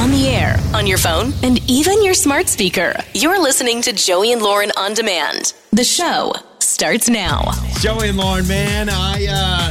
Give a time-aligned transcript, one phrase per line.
[0.00, 2.94] on the air, on your phone, and even your smart speaker.
[3.12, 5.52] You're listening to Joey and Lauren on demand.
[5.72, 7.50] The show starts now.
[7.80, 9.70] Joey and Lauren, man, I uh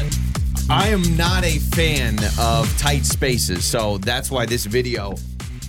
[0.70, 5.16] I am not a fan of tight spaces, so that's why this video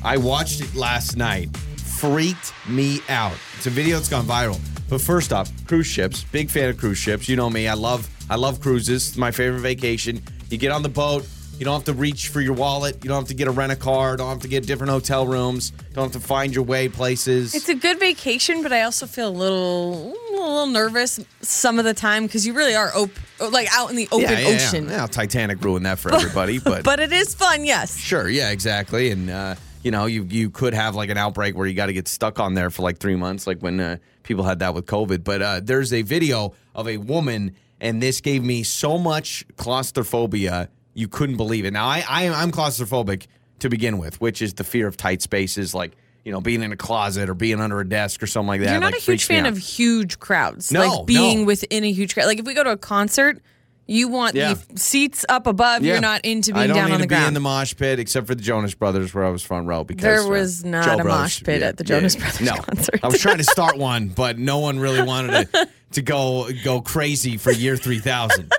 [0.05, 1.57] I watched it last night.
[1.79, 3.37] Freaked me out.
[3.57, 4.61] It's a video that's gone viral.
[4.91, 6.25] But first off, cruise ships.
[6.25, 7.31] Big fan of cruise ships.
[7.31, 7.67] You know me.
[7.67, 9.09] I love I love cruises.
[9.09, 10.21] It's my favorite vacation.
[10.51, 11.27] You get on the boat,
[11.61, 13.05] you don't have to reach for your wallet.
[13.05, 14.17] You don't have to get a rent a car.
[14.17, 15.73] Don't have to get different hotel rooms.
[15.93, 17.55] Don't have to find your way places.
[17.55, 21.85] It's a good vacation, but I also feel a little, a little nervous some of
[21.85, 23.11] the time because you really are op-
[23.53, 24.85] like out in the open yeah, yeah, ocean.
[24.87, 25.03] Yeah.
[25.03, 27.95] yeah, Titanic ruined that for everybody, but But it is fun, yes.
[27.95, 29.11] Sure, yeah, exactly.
[29.11, 31.93] And uh, you know, you you could have like an outbreak where you got to
[31.93, 34.87] get stuck on there for like three months, like when uh, people had that with
[34.87, 35.25] COVID.
[35.25, 40.71] But uh, there's a video of a woman, and this gave me so much claustrophobia,
[40.95, 41.73] you couldn't believe it.
[41.73, 43.27] Now, I, I I'm claustrophobic
[43.61, 45.93] to begin with, which is the fear of tight spaces, like
[46.25, 48.71] you know, being in a closet or being under a desk or something like that.
[48.73, 51.45] You're not like, a huge fan of huge crowds, No, like being no.
[51.47, 52.27] within a huge crowd.
[52.27, 53.41] Like if we go to a concert,
[53.87, 54.53] you want Yeah.
[54.55, 55.83] the seats up above.
[55.83, 55.95] Yeah.
[55.95, 57.29] You're not into being down on the to be ground.
[57.29, 60.03] in the mosh pit except for the Jonas Brothers, where I was front row because
[60.03, 62.17] There uh, was not Joe a Brothers- mosh pit yeah, at the Jonas.
[62.17, 62.55] Brothers no.
[62.57, 63.01] concert.
[63.03, 66.83] I was trying to start one, but no one really wanted to to go go
[66.83, 68.53] crazy for year three thousand.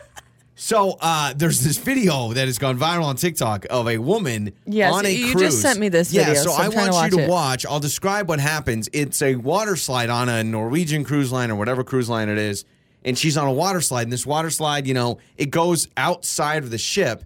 [0.64, 4.94] So uh, there's this video that has gone viral on TikTok of a woman Yes,
[4.94, 7.16] on a you just sent me this Yeah, so, so I want to you to
[7.18, 7.30] watch it.
[7.30, 7.66] watch.
[7.66, 8.88] I'll describe what happens.
[8.94, 12.64] It's a water slide on a Norwegian cruise line or whatever cruise line it is,
[13.04, 14.04] and she's on a water slide.
[14.04, 17.24] And this water slide, you know, it goes outside of the ship,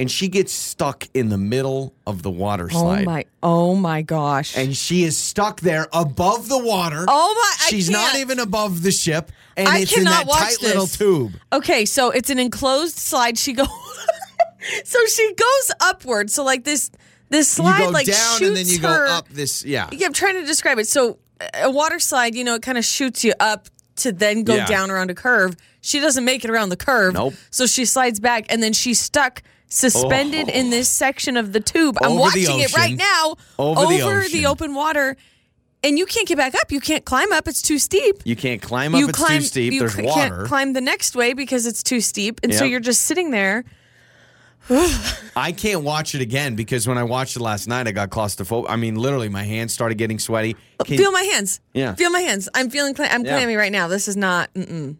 [0.00, 3.04] and she gets stuck in the middle of the water oh slide.
[3.04, 4.56] my, oh my gosh.
[4.56, 7.04] And she is stuck there above the water.
[7.06, 8.20] Oh my- I She's not can't.
[8.22, 10.62] even above the ship, and I it's in that tight this.
[10.62, 11.32] little tube.
[11.52, 13.36] Okay, so it's an enclosed slide.
[13.38, 13.64] She go,
[14.84, 16.30] so she goes upward.
[16.30, 16.90] So like this,
[17.28, 19.06] this slide you go like down shoots and then you her.
[19.06, 19.64] go up this.
[19.64, 19.88] Yeah.
[19.92, 20.88] Yeah, I'm trying to describe it.
[20.88, 21.18] So
[21.54, 24.66] a water slide, you know, it kind of shoots you up to then go Yeah.
[24.66, 25.56] down around a curve.
[25.82, 27.14] She doesn't make it around the curve.
[27.14, 27.34] Nope.
[27.50, 30.52] So she slides back and then she's stuck suspended oh.
[30.58, 31.96] in this section of the tube.
[32.02, 34.44] I'm Over watching it right now Over the ocean.
[34.46, 35.16] open water.
[35.82, 36.70] And you can't get back up.
[36.70, 37.48] You can't climb up.
[37.48, 38.16] It's too steep.
[38.24, 38.98] You can't climb up.
[38.98, 39.72] you it's climb too steep.
[39.72, 40.20] you There's c- water.
[40.20, 42.40] can't climb the next way because it's too steep.
[42.42, 43.64] And so you're just sitting there.
[45.36, 48.66] I can't watch it again because when I watched it last night, I got claustrophobic.
[48.68, 50.54] I mean, literally, my hands started getting sweaty.
[50.78, 51.60] Uh, Can- Feel my hands.
[51.72, 51.94] Yeah.
[51.94, 52.48] Feel my hands.
[52.54, 53.36] I'm feeling clam- I'm Yeah.
[53.38, 53.88] clammy right now.
[53.88, 54.96] This is not mm-mm.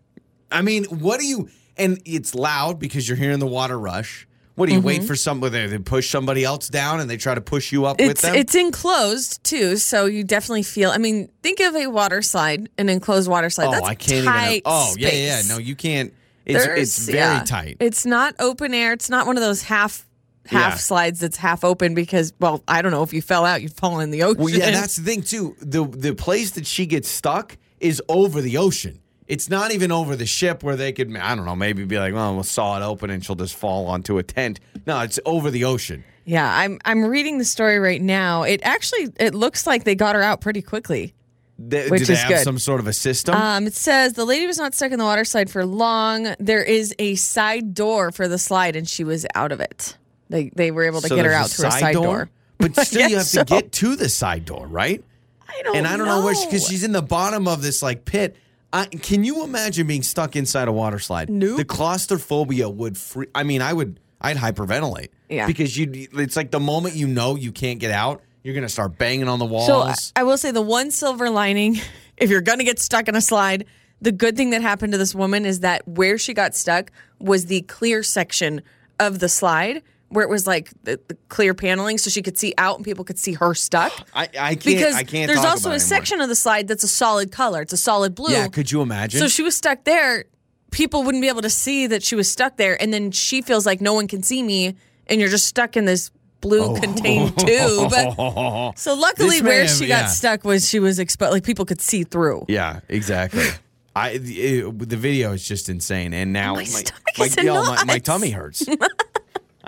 [0.50, 1.48] I mean, what do you?
[1.76, 4.26] And it's loud because you're hearing the water rush.
[4.60, 4.86] What do you Mm-hmm.
[4.86, 5.66] wait for somebody?
[5.68, 8.34] They push somebody else down and they try to push you up with It's them.
[8.34, 10.90] it's enclosed too, so you definitely feel.
[10.90, 13.68] I mean, think of a water slide, an enclosed water slide.
[13.68, 14.62] oh, That's I can't even.
[14.66, 15.42] Oh, yeah, yeah.
[15.48, 16.12] No, you can't.
[16.44, 17.42] It's, it's very yeah.
[17.44, 17.78] tight.
[17.80, 18.92] It's not open air.
[18.92, 20.06] It's not one of those half
[20.46, 20.76] half Yeah.
[20.76, 24.00] slides that's half open because, well, I don't know if you fell out, you'd fall
[24.00, 24.42] in the ocean.
[24.42, 25.56] Well, yeah, that's the thing too.
[25.60, 28.99] The the place that she gets stuck is over the ocean.
[29.30, 32.12] It's not even over the ship where they could, I don't know, maybe be like,
[32.12, 34.58] well, we'll saw it open and she'll just fall onto a tent.
[34.86, 36.02] No, it's over the ocean.
[36.24, 36.52] yeah.
[36.58, 38.42] I'm I'm reading the story right now.
[38.42, 41.14] It actually it looks like they got her out pretty quickly.
[41.62, 42.44] They, Which do they is have good.
[42.44, 43.34] some sort of a system?
[43.34, 46.34] Um, it says the lady was not stuck in the water slide for long.
[46.38, 49.96] There is a side door for the slide, and she was out of it.
[50.30, 52.30] They they were able to So get her out through a side door.
[52.58, 55.04] But still, you have guess to get to the side door, right?
[55.48, 56.68] I don't and I don't know, where because know.
[56.68, 58.36] she's in the bottom of this like pit.
[58.72, 61.28] I, can you imagine being stuck inside a water slide?
[61.28, 61.56] Nope.
[61.56, 63.26] The claustrophobia would free.
[63.34, 63.98] I mean, I would.
[64.20, 65.08] I'd hyperventilate.
[65.28, 65.46] Yeah.
[65.46, 68.98] Because you, it's like the moment you know you can't get out, you're gonna start
[68.98, 69.66] banging on the walls.
[69.66, 71.80] So I, I will say the one silver lining,
[72.16, 73.64] if you're gonna get stuck in a slide,
[74.00, 77.46] the good thing that happened to this woman is that where she got stuck was
[77.46, 78.62] the clear section
[78.98, 79.82] of the slide.
[80.10, 83.04] Where it was like the, the clear paneling, so she could see out and people
[83.04, 83.92] could see her stuck.
[84.12, 84.64] I, I can't.
[84.64, 85.26] because I can't.
[85.28, 85.78] there's also a anymore.
[85.86, 87.62] section of the slide that's a solid color.
[87.62, 88.32] It's a solid blue.
[88.32, 88.48] Yeah.
[88.48, 89.20] Could you imagine?
[89.20, 90.24] So she was stuck there.
[90.72, 92.80] People wouldn't be able to see that she was stuck there.
[92.82, 94.74] And then she feels like no one can see me.
[95.06, 96.10] And you're just stuck in this
[96.40, 96.80] blue oh.
[96.80, 97.92] contained tube.
[98.76, 99.30] So luckily, Oh.
[99.30, 100.06] This where have- she got yeah.
[100.06, 101.32] stuck was she was exposed.
[101.32, 102.46] Like people could see through.
[102.48, 103.46] Yeah, exactly.
[103.94, 107.36] I the, it- the video is just insane, and now My my stomach my, is
[107.36, 108.64] in yo, my, my tummy hurts.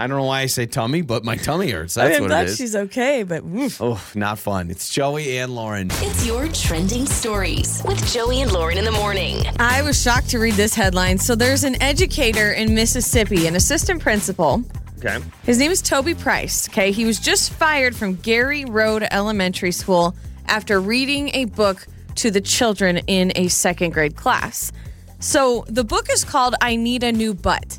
[0.03, 1.97] I don't know why I say tummy, but my tummy hurts.
[1.97, 2.57] I That's am what glad it is.
[2.57, 3.81] she's okay, but oof.
[3.81, 4.69] Oh, not fun.
[4.69, 5.91] It's Joey and Lauren.
[5.93, 9.45] It's your trending stories with Joey and Lauren in the morning.
[9.61, 11.19] I was shocked to read this headline.
[11.19, 14.65] So there's an educator in Mississippi, an assistant principal.
[14.99, 15.19] Okay.
[15.45, 16.69] His name is Toby Price.
[16.69, 20.17] Okay, he was just fired from Gary Road Elementary School
[20.47, 24.73] after reading a book to the children in a second grade class.
[25.21, 27.79] So the book is called "I Need a New Butt."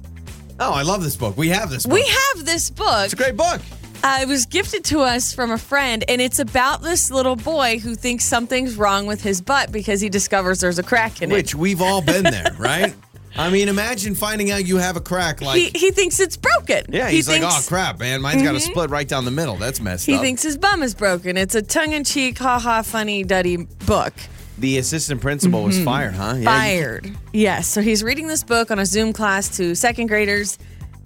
[0.59, 1.35] Oh, I love this book.
[1.37, 1.93] We have this book.
[1.93, 3.05] We have this book.
[3.05, 3.61] it's a great book.
[4.03, 7.79] Uh, it was gifted to us from a friend, and it's about this little boy
[7.79, 11.33] who thinks something's wrong with his butt because he discovers there's a crack in it.
[11.33, 12.93] Which we've all been there, right?
[13.35, 15.57] I mean, imagine finding out you have a crack like.
[15.59, 16.83] He, he thinks it's broken.
[16.89, 19.31] yeah, he he's like, thinks, oh crap, man, mine's got a split right down the
[19.31, 19.55] middle.
[19.55, 20.21] That's messed He up.
[20.21, 21.35] thinks his bum is broken.
[21.37, 24.13] It's a tongue-in-cheek, ha-ha, funny, duddy book.
[24.57, 26.35] The assistant principal was fired, huh?
[26.37, 27.11] Yeah, Fired.
[27.33, 27.67] Yes.
[27.67, 30.57] So he's reading this book on a Zoom class to second graders.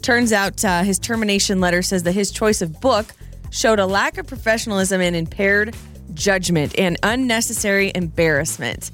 [0.01, 3.13] Turns out uh, his termination letter says that his choice of book
[3.49, 5.75] showed a lack of professionalism and impaired
[6.13, 8.91] judgment and unnecessary embarrassment.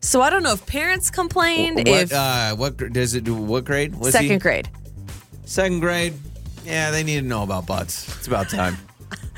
[0.00, 3.34] So I don't know if parents complained, What, if uh, what gr- does it do?
[3.34, 3.94] What grade?
[3.96, 4.36] Was second he?
[4.38, 4.68] grade.
[5.44, 6.14] Second grade.
[6.64, 8.08] Yeah, they need to know about butts.
[8.16, 8.76] It's about time.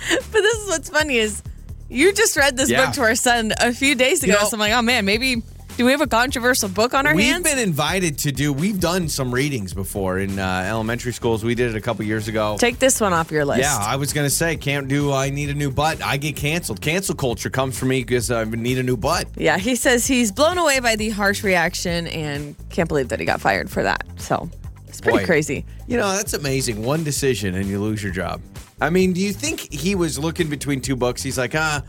[0.08, 1.42] But this is what's funny is
[1.88, 2.86] you just read this Yeah.
[2.86, 4.32] book to our son a few days ago.
[4.32, 5.42] You know- so I'm like, oh man, maybe
[5.76, 7.44] do we have a controversial book on our hands.
[7.44, 8.50] We've been invited to do.
[8.50, 11.44] We've done some readings before in uh, elementary schools.
[11.44, 12.56] We did it a couple years ago.
[12.58, 13.60] Take this one off your list.
[13.60, 15.12] Yeah, I was gonna say can't do.
[15.12, 16.02] I need a new butt.
[16.02, 16.80] I get canceled.
[16.80, 19.28] Cancel culture comes for me because I need a new butt.
[19.36, 23.26] Yeah, he says he's blown away by the harsh reaction and can't believe that he
[23.26, 24.02] got fired for that.
[24.16, 24.48] So
[24.88, 25.26] it's pretty Boy.
[25.26, 25.66] crazy.
[25.86, 26.82] You know that's amazing.
[26.84, 28.40] One decision and you lose your job.
[28.80, 31.22] I mean, do you think he was looking between two books?
[31.22, 31.82] He's like, ah,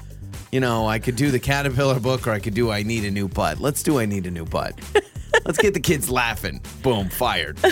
[0.52, 3.12] you know, I could do the caterpillar book or I could do I need a
[3.12, 3.60] new butt.
[3.60, 4.80] Let's do I need a new butt.
[5.46, 6.62] Let's get the kids laughing.
[6.84, 7.60] Boom, fired.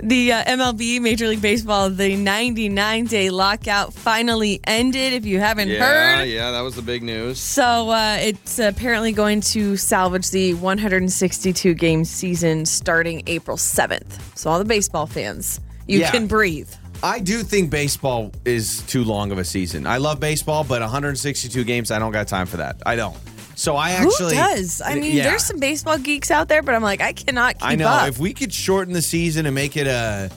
[0.00, 5.68] The uh, MLB, Major League Baseball, the 99 day lockout finally ended, if you haven't
[5.70, 6.24] heard.
[6.26, 7.40] yeah, that was the big news.
[7.40, 14.20] So uh, it's apparently going to salvage the 162 game season starting April 7th.
[14.38, 16.12] So, all the baseball fans, you Yeah.
[16.12, 16.70] can breathe.
[17.02, 19.86] I do think baseball is too long of a season.
[19.86, 22.76] I love baseball, but 162 games, I don't got time for that.
[22.84, 23.16] I don't.
[23.54, 24.80] So I actually Who does?
[24.84, 25.24] I mean, Yeah.
[25.24, 27.68] there's some baseball geeks out there, but I'm like, I cannot keep up.
[27.70, 28.08] I know up.
[28.08, 30.30] if we could shorten the season and make it a,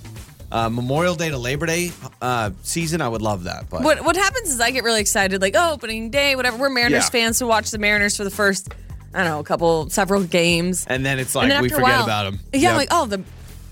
[0.70, 1.92] Memorial Day to Labor Day
[2.22, 3.70] uh, season, I would love that.
[3.70, 6.58] But What what happens is I get really excited, like oh, opening day, whatever.
[6.58, 7.10] We're Mariners Yeah.
[7.10, 8.74] fans, so watch the Mariners for the first,
[9.14, 10.86] I don't know, a couple, several games.
[10.90, 12.40] and then it's like then we forget while- about them.
[12.54, 13.22] Yeah, I'm like oh the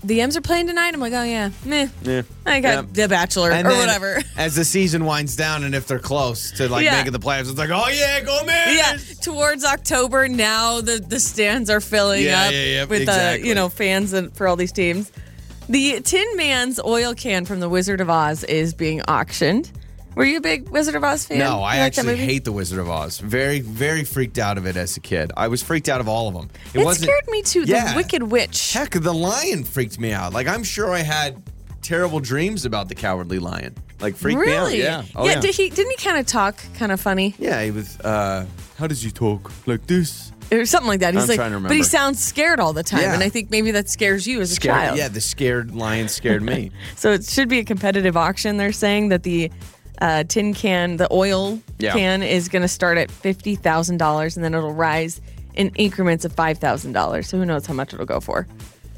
[0.02, 0.94] the M's are playing tonight.
[0.94, 1.88] I'm like oh yeah, meh.
[2.02, 2.22] Yeah.
[2.46, 3.04] I got Yeah.
[3.04, 4.22] The Bachelor And or whatever.
[4.36, 6.96] As the season winds down, and if they're close to like Yeah.
[6.98, 8.76] making the playoffs, it's like, oh yeah, go Mariners!
[8.76, 13.42] Yeah, towards October now the the stands are filling Yeah, up yeah, with exactly.
[13.42, 15.10] uh, you know fans and for all these teams.
[15.68, 19.70] The Tin Man's oil can from the Wizard of Oz is being auctioned.
[20.20, 21.38] Were you a big Wizard of Oz fan?
[21.38, 23.18] No, I actually hate the Wizard of Oz.
[23.20, 25.32] Very, very freaked out of it as a kid.
[25.34, 26.50] I was freaked out of all of them.
[26.74, 27.62] It, scared me too.
[27.62, 27.92] Yeah.
[27.92, 28.74] The Wicked Witch.
[28.74, 30.34] Heck, the lion freaked me out.
[30.34, 31.42] Like I'm sure I had
[31.80, 33.74] terrible dreams about the cowardly lion.
[33.98, 34.64] Like freaked me out.
[34.64, 34.82] really?
[34.82, 35.04] Yeah.
[35.16, 35.36] Oh, yeah.
[35.36, 35.40] yeah.
[35.40, 35.70] Did he?
[35.70, 37.98] Didn't he kind of talk kind of funny yeah, he was.
[38.00, 38.44] Uh,
[38.76, 39.50] how does he talk?
[39.66, 40.32] Like this?
[40.52, 41.14] or something like that?
[41.14, 43.14] He's I'm like, but he sounds scared all the time, Yeah.
[43.14, 44.74] and I think maybe that scares you as a Scared.
[44.74, 44.98] child.
[44.98, 46.72] Yeah, the scared lion scared me.
[46.96, 48.58] So it should be a competitive auction.
[48.58, 49.50] They're saying that the
[50.00, 51.92] uh, tin can, the oil Yeah.
[51.92, 55.20] can, is going to start at fifty thousand dollars, and then it'll rise
[55.54, 57.28] in increments of five thousand dollars.
[57.28, 58.46] So who knows how much it'll go for?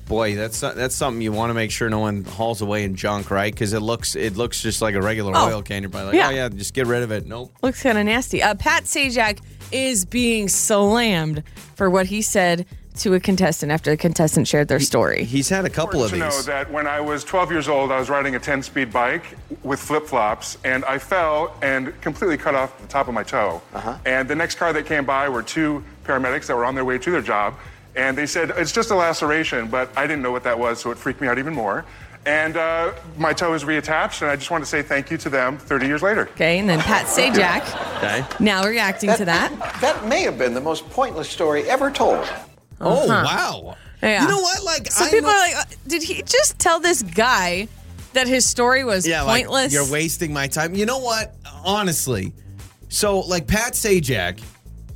[0.09, 3.31] Boy, that's that's something you want to make sure no one hauls away in junk,
[3.31, 3.53] right?
[3.55, 5.47] Because it looks it looks just like a regular Oh.
[5.49, 5.83] oil can.
[5.83, 6.29] You're probably like, Yeah.
[6.29, 7.27] oh yeah, just get rid of it.
[7.27, 7.53] Nope.
[7.63, 8.43] Looks kind of nasty.
[8.43, 9.39] Uh, Pat Sajak
[9.71, 11.43] is being slammed
[11.77, 12.67] for what he said
[12.99, 15.25] to a contestant after the contestant shared their story.
[15.25, 17.99] He's had a couple of to know that when I was 12 years old, I
[17.99, 19.25] was riding a 10-speed bike
[19.63, 23.63] with flip-flops, and I fell and completely cut off the top of my toe.
[24.05, 26.99] And the next car that came by were two paramedics that were on their way
[26.99, 27.55] to their job,
[27.97, 30.91] and they said it's just a laceration, but I didn't know what that was, so
[30.91, 31.85] it freaked me out even more.
[32.25, 35.29] And uh, my toe is reattached, and I just want to say thank you to
[35.29, 36.29] them 30 years later.
[36.35, 37.63] Okay, and then Pat Sajak
[37.99, 38.25] Okay.
[38.39, 39.51] now reacting to that.
[39.81, 42.29] That may have been the most pointless story ever told.
[42.83, 43.77] Oh wow.
[44.03, 44.23] Yeah.
[44.23, 44.63] You know what?
[44.65, 47.69] Like Some I people know- are like, uh, did he just tell this guy
[48.15, 49.65] that his story was yeah, pointless?
[49.67, 50.75] like you're wasting my time.
[50.75, 51.35] You know what?
[51.65, 52.33] Honestly,
[52.89, 54.43] so like Pat Sajak,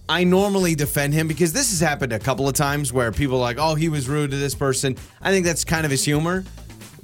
[0.09, 3.41] I normally defend him because this has happened a couple of times where people are
[3.41, 4.97] like, oh, he was rude to this person.
[5.23, 6.45] I think that's kind of his humor.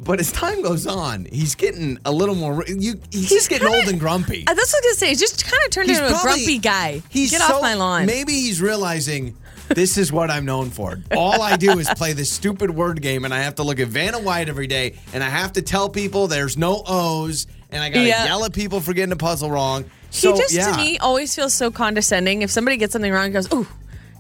[0.01, 2.55] But as time goes on, he's getting a little more.
[2.55, 4.45] ru- You, he's, just getting kinda- old and grumpy.
[4.49, 5.09] Uh, that's what I was gonna say.
[5.11, 7.03] He's just kind of turned into a probably- grumpy guy.
[7.09, 8.07] He's Get so- off my lawn.
[8.07, 9.37] Maybe he's realizing
[9.75, 10.99] this is what I'm known for.
[11.17, 13.89] All I do is play this stupid word game, and I have to look at
[13.89, 17.89] Vanna White every day, and I have to tell people there's no O's, and I
[17.89, 18.25] gotta Yeah.
[18.27, 19.85] yell at people for getting a puzzle wrong.
[20.11, 22.43] he just yeah, to me always feels so condescending.
[22.43, 23.67] If somebody gets something wrong, he goes, "Ooh,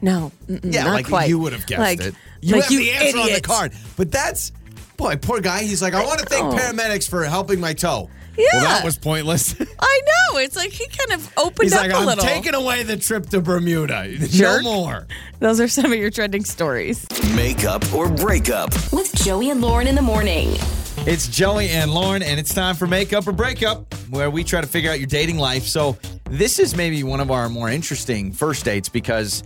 [0.01, 2.15] no, yeah, not like quite." you would have guessed like, it.
[2.41, 4.53] You like, have the answer on the card, but that's
[4.97, 5.63] boy, poor guy.
[5.63, 6.57] He's like, I want to thank oh.
[6.57, 8.09] paramedics for helping my toe.
[8.37, 8.45] Yeah.
[8.55, 9.55] well, that was pointless.
[9.79, 10.39] I know.
[10.39, 12.25] It's like he kind of opened He's up like, a I'm little.
[12.25, 14.17] taking away the trip to Bermuda.
[14.29, 14.63] Jerk.
[14.63, 15.07] No more.
[15.41, 17.07] Those are some of your trending stories.
[17.35, 18.71] Makeup or breakup.
[18.93, 20.57] With Joey and Lauren in the morning.
[21.05, 24.67] It's Joey and Lauren, and it's time for Makeup or Breakup, where we try to
[24.69, 25.65] figure out your dating life.
[25.65, 25.97] So,
[26.31, 29.43] this is maybe one of our more interesting first dates because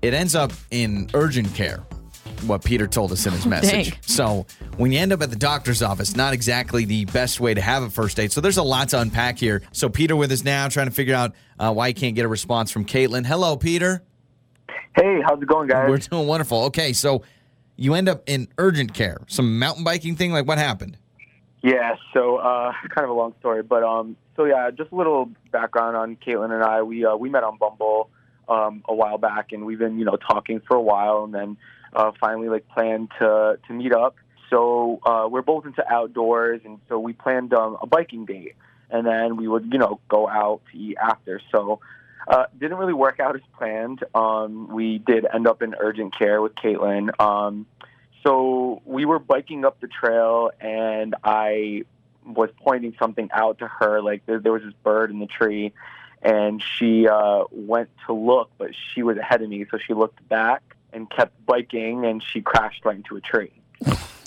[0.00, 1.82] it ends up in urgent care,
[2.46, 3.90] what Peter told us in his message.
[3.90, 3.98] Dang.
[4.02, 4.46] So,
[4.76, 7.82] when you end up at the doctor's office, not exactly the best way to have
[7.82, 8.32] a first date.
[8.32, 9.62] So, there's a lot to unpack here.
[9.72, 12.28] So, Peter with us now, trying to figure out uh, why he can't get a
[12.28, 13.26] response from Caitlin.
[13.26, 14.02] Hello, Peter.
[14.96, 15.88] Hey, how's it going, guys?
[15.88, 16.64] We're doing wonderful.
[16.64, 17.22] Okay, so
[17.76, 20.32] you end up in urgent care, some mountain biking thing.
[20.32, 20.98] Like, what happened?
[21.62, 25.30] Yeah, so uh, kind of a long story, but um, so yeah, just a little
[25.52, 26.82] background on Caitlin and I.
[26.82, 28.10] We uh, we met on Bumble
[28.48, 31.56] um, a while back, and we've been you know talking for a while, and then
[31.94, 34.16] uh, finally like planned to to meet up.
[34.50, 38.54] So uh, we're both into outdoors, and so we planned um, a biking date,
[38.90, 41.40] and then we would you know go out to eat after.
[41.50, 41.80] So
[42.28, 44.04] uh, didn't really work out as planned.
[44.14, 47.18] Um, we did end up in urgent care with Caitlin.
[47.20, 47.66] Um,
[48.22, 51.84] so we were biking up the trail, and I
[52.24, 54.00] was pointing something out to her.
[54.00, 55.72] Like there, there was this bird in the tree,
[56.20, 60.26] and she uh, went to look, but she was ahead of me, so she looked
[60.28, 63.52] back and kept biking, and she crashed right into a tree.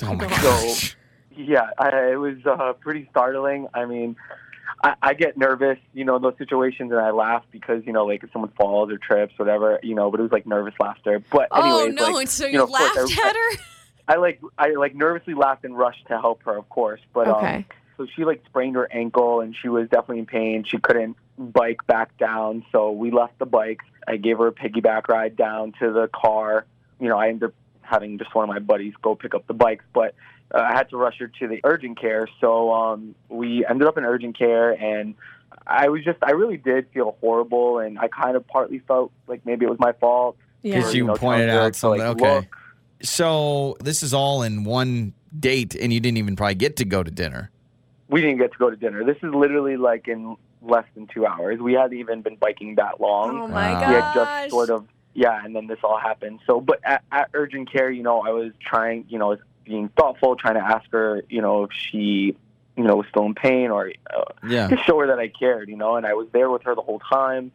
[0.04, 0.96] Oh my So,
[1.36, 3.68] yeah, I, it was uh, pretty startling.
[3.74, 4.16] I mean,
[4.84, 8.06] I, I get nervous, you know, in those situations, and I laugh because, you know,
[8.06, 10.12] like if someone falls or trips, whatever, you know.
[10.12, 11.22] But it was like nervous laughter.
[11.32, 12.04] But anyway oh anyways, no!
[12.04, 13.64] like, and so you, know, of course, laughed I, at her?
[14.08, 17.02] I like I like nervously laughed and rushed to help her, of course.
[17.14, 17.56] But Okay.
[17.56, 17.66] um,
[17.98, 20.64] so she like sprained her ankle and she was definitely in pain.
[20.68, 23.86] She couldn't bike back down, so we left the bikes.
[24.08, 26.66] I gave her a piggyback ride down to the car.
[27.00, 29.54] You know, I ended up having just one of my buddies go pick up the
[29.54, 30.16] bikes, but
[30.54, 32.28] uh, I had to rush her to the urgent care.
[32.42, 35.16] So um, we ended up in urgent care, and
[35.66, 39.46] I was just I really did feel horrible, and I kind of partly felt like
[39.46, 40.38] maybe it was my fault.
[40.62, 42.02] Because for, you know, pointed telling her out to, something.
[42.02, 42.36] like, okay.
[42.38, 42.46] look.
[43.02, 47.04] So this is all in one date, and you didn't even probably get to go
[47.04, 47.52] to dinner.
[48.16, 49.04] We didn't get to go to dinner.
[49.04, 51.60] This is literally like in less than two hours.
[51.60, 53.42] We hadn't even been biking that long.
[53.44, 53.80] Oh my Wow.
[53.82, 53.90] gosh!
[53.90, 56.40] we had just sort of yeah, and then this all happened.
[56.48, 60.38] So, but at, at urgent care, you know, I was trying, you know, being thoughtful,
[60.38, 62.38] trying to ask her, you know, if she,
[62.78, 64.70] you know, was still in pain or uh, Yeah.
[64.70, 66.82] to show her that I cared, you know, and I was there with her the
[66.82, 67.52] whole time.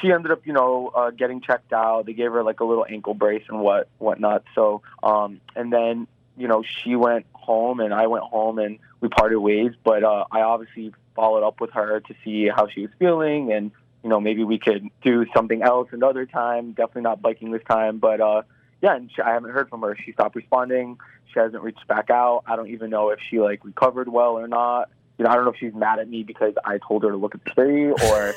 [0.00, 2.04] She ended up, you know, uh, getting checked out.
[2.06, 4.44] They gave her like a little ankle brace and what whatnot.
[4.54, 9.08] So, um, and then, you know, she went home and I went home and we
[9.08, 9.72] parted ways.
[9.82, 13.70] But uh, I obviously followed up with her to see how she was feeling and,
[14.02, 16.72] you know, maybe we could do something else another time.
[16.72, 18.42] Definitely not biking this time, but uh,
[18.82, 19.96] yeah, and she, I haven't heard from her.
[20.04, 20.98] She stopped responding.
[21.32, 22.44] She hasn't reached back out.
[22.46, 24.90] I don't even know if she like recovered well or not.
[25.18, 27.16] You know, I don't know if she's mad at me because I told her to
[27.16, 28.34] look at the tree or.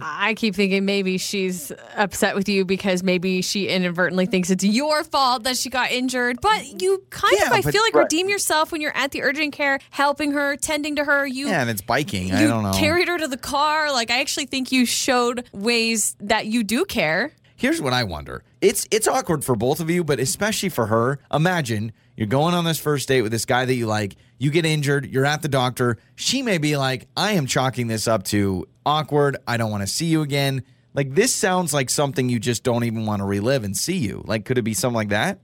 [0.00, 5.04] I keep thinking maybe she's upset with you because maybe she inadvertently thinks it's your
[5.04, 6.40] fault that she got injured.
[6.40, 8.02] But you kind Yeah, of, I feel like, Right.
[8.02, 11.26] redeem yourself when you're at the urgent care, helping her, tending to her.
[11.26, 12.28] You Yeah, and it's biking.
[12.28, 12.72] you I don't know.
[12.72, 13.92] carried her to the car.
[13.92, 17.32] Like I actually think you showed ways that you do care.
[17.56, 18.42] Here's what I wonder.
[18.60, 21.18] It's it's awkward for both of you, but especially for her.
[21.32, 24.16] Imagine you're going on this first date with this guy that you like.
[24.40, 25.06] You get injured.
[25.06, 25.98] You're at the doctor.
[26.16, 29.36] She may be like, "I am chalking this up to awkward.
[29.46, 30.62] I don't want to see you again."
[30.94, 34.22] Like this sounds like something you just don't even want to relive and see you.
[34.26, 35.38] Like, could it be something like that?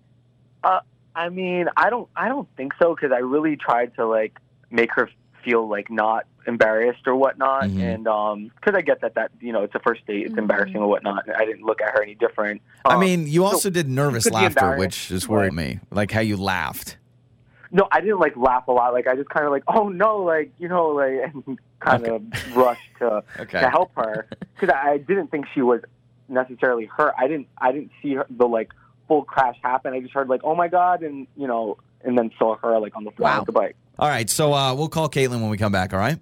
[0.65, 0.81] Uh,
[1.15, 4.39] I mean, I don't, I don't think so because I really tried to like
[4.71, 5.09] make her
[5.45, 7.81] feel like not embarrassed or whatnot, Mhm.
[7.81, 10.77] and um, because I get that that you know it's a first date, it's embarrassing
[10.79, 11.25] or whatnot.
[11.37, 12.63] I didn't look at her any different.
[12.85, 15.81] I Um, mean, you so- also did nervous laughter, which is worried but- me.
[15.91, 16.97] Like how you laughed.
[17.77, 18.95] No, I didn't like laugh a lot.
[18.95, 21.13] Like I just kind of like, oh no, like you know, like
[21.47, 22.23] and kind of
[22.57, 23.61] rushed to Okay.
[23.61, 25.83] to help her because I, I didn't think she was
[26.29, 27.15] necessarily hurt.
[27.19, 28.73] I didn't, I didn't see her the like
[29.09, 29.93] full crash happen.
[29.93, 32.97] I just heard like, oh my god, and you know, and then saw her like
[32.97, 33.39] on the floor Wow.
[33.41, 33.77] with the bike.
[33.99, 35.93] All right, so uh, we'll call Caitlin when we come back.
[35.93, 36.19] All right.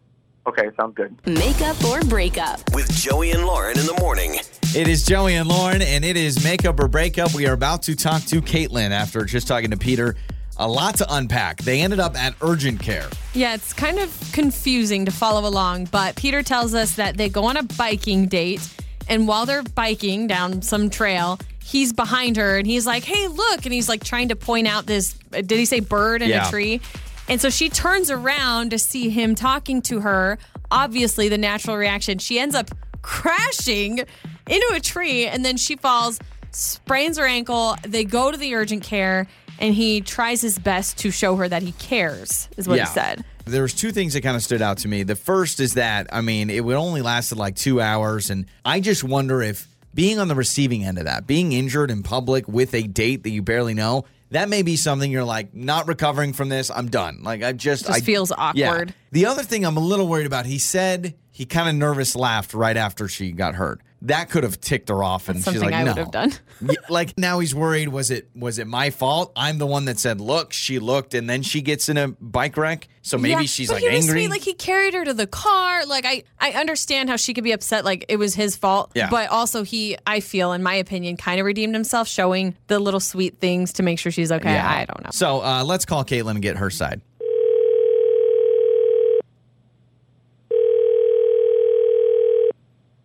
[0.47, 1.17] Okay, sounds good.
[1.27, 2.61] Makeup or breakup.
[2.75, 4.35] With Joey and Lauren in the morning.
[4.77, 7.33] It is Joey and Lauren, and it is makeup or breakup.
[7.33, 10.17] We are about to talk to Caitlin after just talking to Peter.
[10.57, 11.59] A lot to unpack.
[11.59, 13.09] They ended up at urgent care.
[13.35, 17.45] Yeah, it's kind of confusing to follow along, but Peter tells us that they go
[17.47, 18.61] on a biking date,
[19.09, 23.65] and while they're biking down some trail, he's behind her and he's like, "Hey, look!"
[23.67, 25.17] and he's like trying to point out this.
[25.33, 26.47] uh, Did he say bird in Yeah.
[26.47, 26.81] a tree?
[27.29, 30.39] And so she turns around to see him talking to her.
[30.71, 32.19] Obviously, the natural reaction.
[32.19, 32.71] She ends up
[33.03, 33.99] crashing
[34.47, 36.19] into a tree, and then she falls,
[36.51, 37.77] sprains her ankle.
[37.83, 39.27] They go to the urgent care,
[39.59, 42.49] and he tries his best to show her that he cares.
[42.57, 43.25] Is what he said.
[43.47, 45.03] There was two things that kind of stood out to me.
[45.03, 48.81] The first is that I mean, it would only lasted like two hours, and I
[48.81, 52.75] just wonder if being on the receiving end of that, being injured in public with
[52.75, 56.49] a date that you barely know, that may be something you're like not recovering from
[56.49, 56.71] this.
[56.71, 57.21] I'm done.
[57.23, 58.71] Like I just, Just I, feels Yeah.
[58.71, 58.95] awkward.
[59.13, 60.47] The other thing I'm a little worried about.
[60.47, 63.81] He said he kind of nervous laughed right after she got hurt.
[64.05, 66.33] That could have ticked her off, and she's something like, I "No." would have done.
[66.91, 67.89] Like now he's worried.
[67.89, 69.33] Was it was it my fault?
[69.35, 72.57] I'm the one that said, "Look." She looked, and then she gets in a bike
[72.57, 72.89] wreck.
[73.03, 74.23] So maybe Yeah, she's but like he was angry.
[74.23, 74.31] sweet.
[74.31, 75.85] Like he carried her to the car.
[75.87, 77.85] Like I, I understand how she could be upset.
[77.85, 78.93] Like it was his fault.
[78.95, 79.09] Yeah.
[79.11, 83.01] But also he, I feel, in my opinion, kind of redeemed himself, showing the little
[83.01, 84.53] sweet things to make sure she's okay.
[84.53, 84.69] Yeah.
[84.71, 85.11] I don't know.
[85.13, 87.01] So uh, let's call Caitlin and get her side.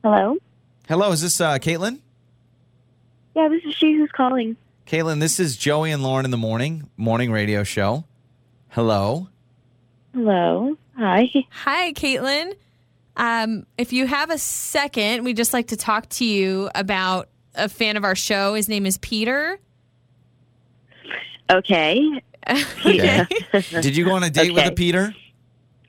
[0.03, 0.37] Hello?
[0.89, 1.99] Hello, is this uh, Caitlin?
[3.35, 4.57] Yeah, this is she who's calling.
[4.87, 8.05] Caitlin, this is Joey and Lauren in the morning morning radio show.
[8.69, 9.27] Hello.
[10.15, 10.75] Hello.
[10.97, 11.29] Hi.
[11.51, 12.55] Hi, Caitlin.
[13.15, 17.69] Um, if you have a second, we'd just like to talk to you about a
[17.69, 18.55] fan of our show.
[18.55, 19.59] His name is Peter.
[21.51, 22.03] Okay.
[22.83, 23.27] Okay.
[23.69, 25.13] Did you go on a date with a Peter?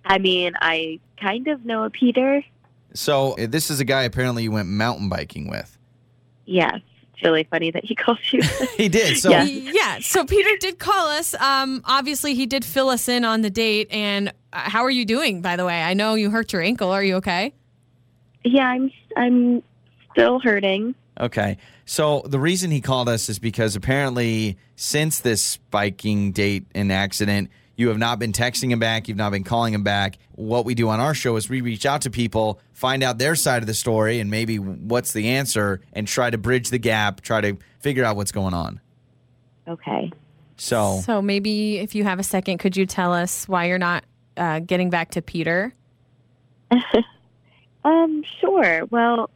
[0.04, 2.44] I mean, I kind of know a Peter.
[2.94, 5.76] So uh, this is a guy apparently you went mountain biking with.
[6.46, 6.80] Yes.
[7.14, 8.42] It's really funny that he called you.
[8.76, 9.18] He did.
[9.18, 9.44] So Yeah.
[9.44, 9.98] yeah.
[10.00, 11.34] So Peter did call us.
[11.34, 13.88] Um, obviously, he did fill us in on the date.
[13.90, 15.82] And uh, how are you doing, by the way?
[15.82, 16.90] I know you hurt your ankle.
[16.90, 17.54] Are you okay?
[18.42, 19.62] yeah, I'm I'm
[20.12, 20.94] still hurting.
[21.20, 21.58] Okay.
[21.84, 27.50] So the reason he called us is because apparently since this biking date and accident,
[27.80, 30.18] you have not been texting him back, you've not been calling him back.
[30.32, 33.34] What we do on our show is we reach out to people, find out their
[33.34, 37.22] side of the story and maybe what's the answer and try to bridge the gap,
[37.22, 38.80] try to figure out what's going on.
[39.66, 40.12] Okay.
[40.56, 44.04] So, So maybe if you have a second, could you tell us why you're not
[44.36, 45.72] uh, getting back to Peter?
[47.84, 48.84] Um, sure.
[48.86, 49.30] Well,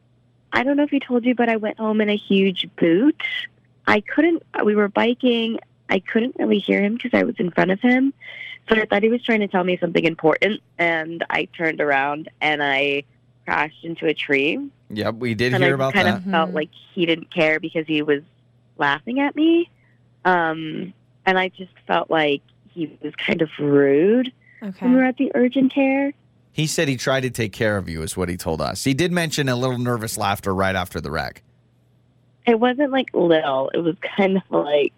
[0.53, 3.23] I don't know if he told you, but I went home in a huge boot.
[3.87, 5.59] I couldn't, we were biking.
[5.89, 8.13] I couldn't really hear him because I was in front of him.
[8.69, 10.61] So I thought he was trying to tell me something important.
[10.79, 13.05] And I turned around and I
[13.45, 14.59] crashed into a tree.
[14.89, 16.13] yep, we did and hear I about kind that.
[16.13, 18.23] Kind of felt like he didn't care because he was
[18.79, 19.69] laughing at me.
[20.25, 20.95] Um,
[21.27, 24.77] and I just felt like he was kind of rude Okay.
[24.81, 26.13] when we were at the urgent care.
[26.53, 28.85] He said he tried to take care of you, is what he told us.
[28.85, 31.43] He did mention a little nervous laughter right after the wreck.
[32.47, 33.71] It wasn't like little.
[33.75, 34.95] It was kind of like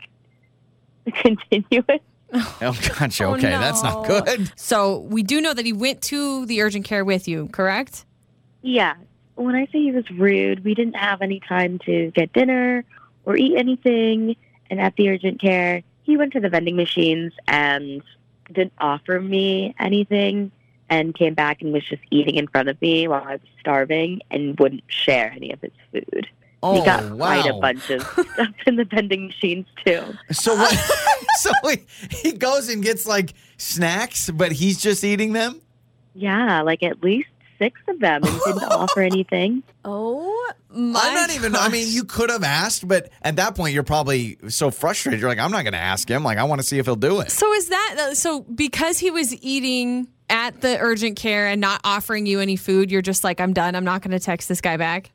[1.23, 2.01] continuous.
[2.33, 3.25] Oh, gotcha.
[3.25, 4.53] Oh, Okay, that's not good.
[4.57, 8.05] So we do know that he went to the urgent care with you, correct?
[8.63, 8.95] Yeah.
[9.37, 12.85] When I say he was rude, we didn't have any time to get dinner
[13.25, 14.37] or eat anything.
[14.71, 18.03] And at the urgent care, he went to the vending machines and
[18.53, 20.51] didn't offer me anything
[20.89, 24.21] and came back and was just eating in front of me while I was starving
[24.31, 26.29] and wouldn't share any of his food.
[26.63, 27.17] Oh, he got wow.
[27.17, 30.03] quite a bunch of stuff in the vending machines, too.
[30.33, 30.73] So what?
[31.39, 35.61] so he, he goes and gets like snacks, but he's just eating them.
[36.15, 39.63] Yeah, like at least six of them and didn't offer anything.
[39.85, 41.01] Oh my!
[41.03, 41.55] I'm not even.
[41.55, 45.21] I mean, you could have asked, but at that point, you're probably so frustrated.
[45.21, 46.25] You're like, I'm not going to ask him.
[46.25, 47.31] Like, I want to see if he'll do it.
[47.31, 48.41] So is that uh, so?
[48.43, 53.03] Because he was eating at the urgent care and not offering you any food, you're
[53.03, 53.75] just like, I'm done.
[53.75, 55.13] I'm not going to text this guy back.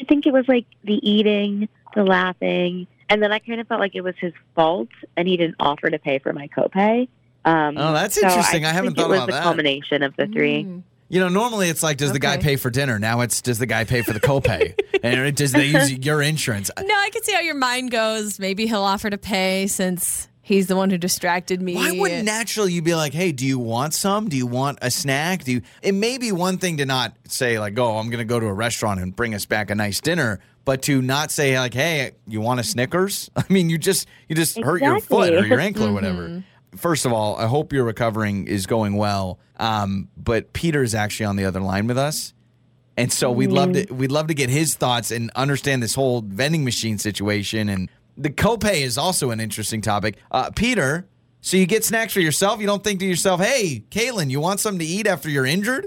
[0.00, 3.80] I think it was like the eating, the laughing, and then I kind of felt
[3.80, 7.08] like it was his fault, and he didn't offer to pay for my copay.
[7.44, 8.64] Um, Oh, that's so interesting.
[8.64, 9.40] I just haven't think thought it about was that.
[9.42, 10.64] a combination of the three.
[10.64, 10.82] Mm.
[11.10, 12.98] You know, normally it's like, does the guy pay for dinner?
[12.98, 14.74] Now it's does the guy pay for the copay?
[15.04, 16.70] and does they use your insurance?
[16.80, 18.40] No, I can see how your mind goes.
[18.40, 21.74] Maybe he'll offer to pay since he's the one who distracted me.
[21.74, 24.28] Why wouldn't naturally you be like, hey, do you want some?
[24.28, 25.42] Do you want a snack?
[25.42, 25.62] Do you?
[25.82, 28.46] It may be one thing to not say like, oh, I'm going to go to
[28.46, 32.12] a restaurant and bring us back a nice dinner, but to not say like, hey,
[32.28, 33.30] you want a Snickers?
[33.36, 36.44] I mean, you just you just hurt your foot or your ankle or whatever.
[36.76, 39.38] First of all, I hope your recovering is going well.
[39.56, 42.34] Um, but Peter is actually on the other line with us.
[42.96, 46.22] And so we'd love to we'd love to get his thoughts and understand this whole
[46.22, 47.68] vending machine situation.
[47.68, 50.16] And the copay is also an interesting topic.
[50.30, 51.06] Uh, Peter,
[51.40, 52.60] so you get snacks for yourself.
[52.60, 55.86] You don't think to yourself, "Hey, Caitlin, you want something to eat after you're injured?"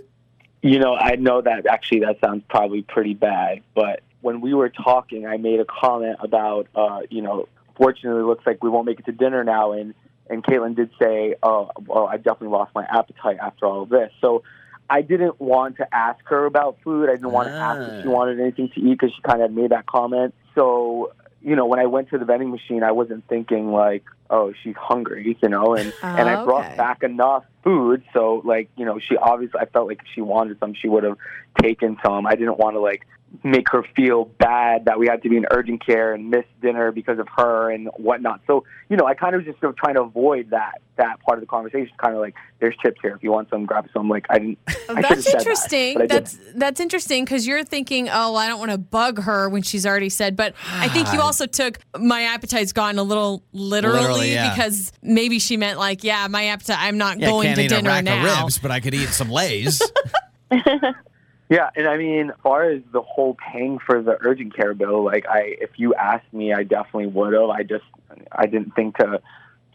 [0.61, 4.69] You know, I know that actually that sounds probably pretty bad, but when we were
[4.69, 8.85] talking, I made a comment about, uh, you know, fortunately, it looks like we won't
[8.87, 9.93] make it to dinner now, and
[10.29, 14.11] and Caitlin did say, oh, well, I definitely lost my appetite after all of this,
[14.21, 14.43] so.
[14.89, 17.09] I didn't want to ask her about food.
[17.09, 18.11] I didn't want to ask if she Ah.
[18.11, 20.33] wanted anything to eat because she kind of made that comment.
[20.55, 24.53] So, you know, when I went to the vending machine, I wasn't thinking like, oh,
[24.63, 26.75] she's hungry, you know, and and I Oh, brought okay.
[26.75, 28.03] back enough food.
[28.13, 31.03] So like, you know, she obviously I felt like if she wanted some, she would
[31.03, 31.17] have
[31.61, 32.25] taken some.
[32.25, 33.07] I didn't want to like
[33.43, 36.91] make her feel bad that we had to be in urgent care and miss dinner
[36.91, 38.39] because of her and whatnot.
[38.47, 41.19] So, you know, I kind of was just sort of trying to avoid that that
[41.21, 41.91] part of the conversation.
[41.97, 43.13] Kind of like, there's chips here.
[43.15, 44.09] If you want some, grab some.
[44.09, 44.57] Like I didn't.
[44.67, 45.93] Oh, I should've Oh, That's said that, interesting.
[45.97, 46.09] didn't.
[46.09, 49.85] that's that's interesting because you're thinking, oh, I don't want to bug her when she's
[49.85, 50.35] already said.
[50.35, 54.53] But I think you also took my appetite's gone a little literally, Literally, yeah.
[54.55, 56.77] because maybe she meant like, yeah, my appetite.
[56.79, 58.25] I'm not Yeah, going can't to eat a dinner rack now.
[58.37, 59.81] of ribs, but I could eat some Lay's.
[61.49, 65.03] Yeah, and I mean, as far as the whole paying for the urgent care bill,
[65.03, 67.49] like I, if you asked me, I definitely would have.
[67.49, 67.85] I just,
[68.31, 69.21] I didn't think to,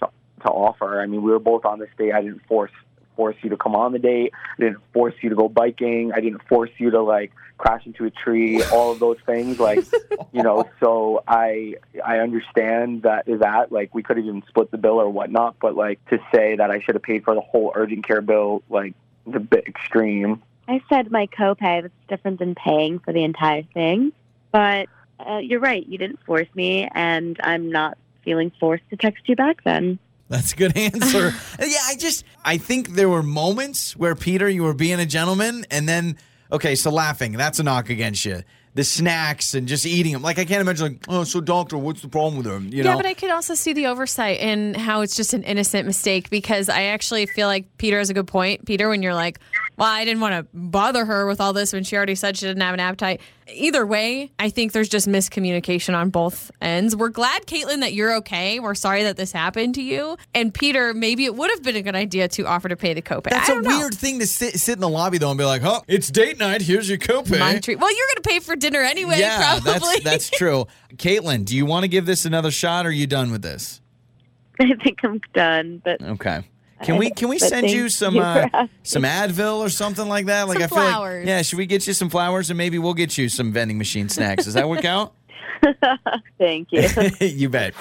[0.00, 0.08] to,
[0.42, 1.00] to offer.
[1.00, 2.12] I mean, we were both on this date.
[2.12, 2.70] I didn't force
[3.16, 4.32] force you to come on the date.
[4.58, 6.12] I didn't force you to go biking.
[6.14, 8.62] I didn't force you to like crash into a tree.
[8.64, 9.84] All of those things, like
[10.32, 10.68] you know.
[10.80, 15.00] So I, I understand that is that like we could have even split the bill
[15.00, 15.56] or whatnot.
[15.60, 18.62] But like to say that I should have paid for the whole urgent care bill,
[18.68, 18.94] like
[19.26, 20.42] the bit extreme.
[20.68, 24.12] I said my copay was different than paying for the entire thing.
[24.52, 25.86] But uh, you're right.
[25.86, 29.98] You didn't force me, and I'm not feeling forced to text you back then.
[30.28, 31.34] That's a good answer.
[31.60, 35.66] yeah, I just I think there were moments where Peter, you were being a gentleman,
[35.70, 36.16] and then
[36.50, 38.42] okay, so laughing, that's a knock against you.
[38.74, 40.22] The snacks and just eating them.
[40.22, 42.68] Like I can't imagine like, oh, so doctor, what's the problem with them?
[42.72, 45.86] You yeah, but I could also see the oversight and how it's just an innocent
[45.86, 48.64] mistake because I actually feel like Peter has a good point.
[48.64, 49.40] Peter, when you're like,
[49.76, 52.46] well, I didn't want to bother her with all this when she already said she
[52.46, 53.20] didn't have an appetite.
[53.52, 56.94] Either way, I think there's just miscommunication on both ends.
[56.94, 58.60] We're glad, Caitlin, that you're okay.
[58.60, 60.16] We're sorry that this happened to you.
[60.34, 63.02] And Peter, maybe it would have been a good idea to offer to pay the
[63.02, 63.30] copay.
[63.30, 63.78] That's I a don't know.
[63.78, 66.38] weird thing to sit, sit in the lobby though and be like, "Oh, it's date
[66.38, 66.62] night.
[66.62, 67.78] Here's your copay." My treat.
[67.78, 69.72] Well, you're going to pay for dinner anyway, yeah, probably.
[69.72, 70.66] that's that's true.
[70.96, 72.86] Caitlin, do you want to give this another shot?
[72.86, 73.80] or Are you done with this?
[74.60, 75.80] I think I'm done.
[75.84, 76.44] But Okay.
[76.82, 80.26] Can we can we But send you some you uh, some Advil or something like
[80.26, 80.48] that?
[80.48, 82.94] Like Some I feel like yeah, should we get you some flowers and maybe we'll
[82.94, 84.44] get you some vending machine snacks?
[84.44, 85.14] Does that work out?
[86.38, 86.88] thank you.
[87.20, 87.74] you bet.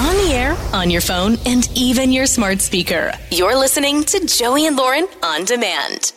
[0.00, 3.12] On the air, on your phone, and even your smart speaker.
[3.30, 6.12] You're listening to Joey and Lauren on demand.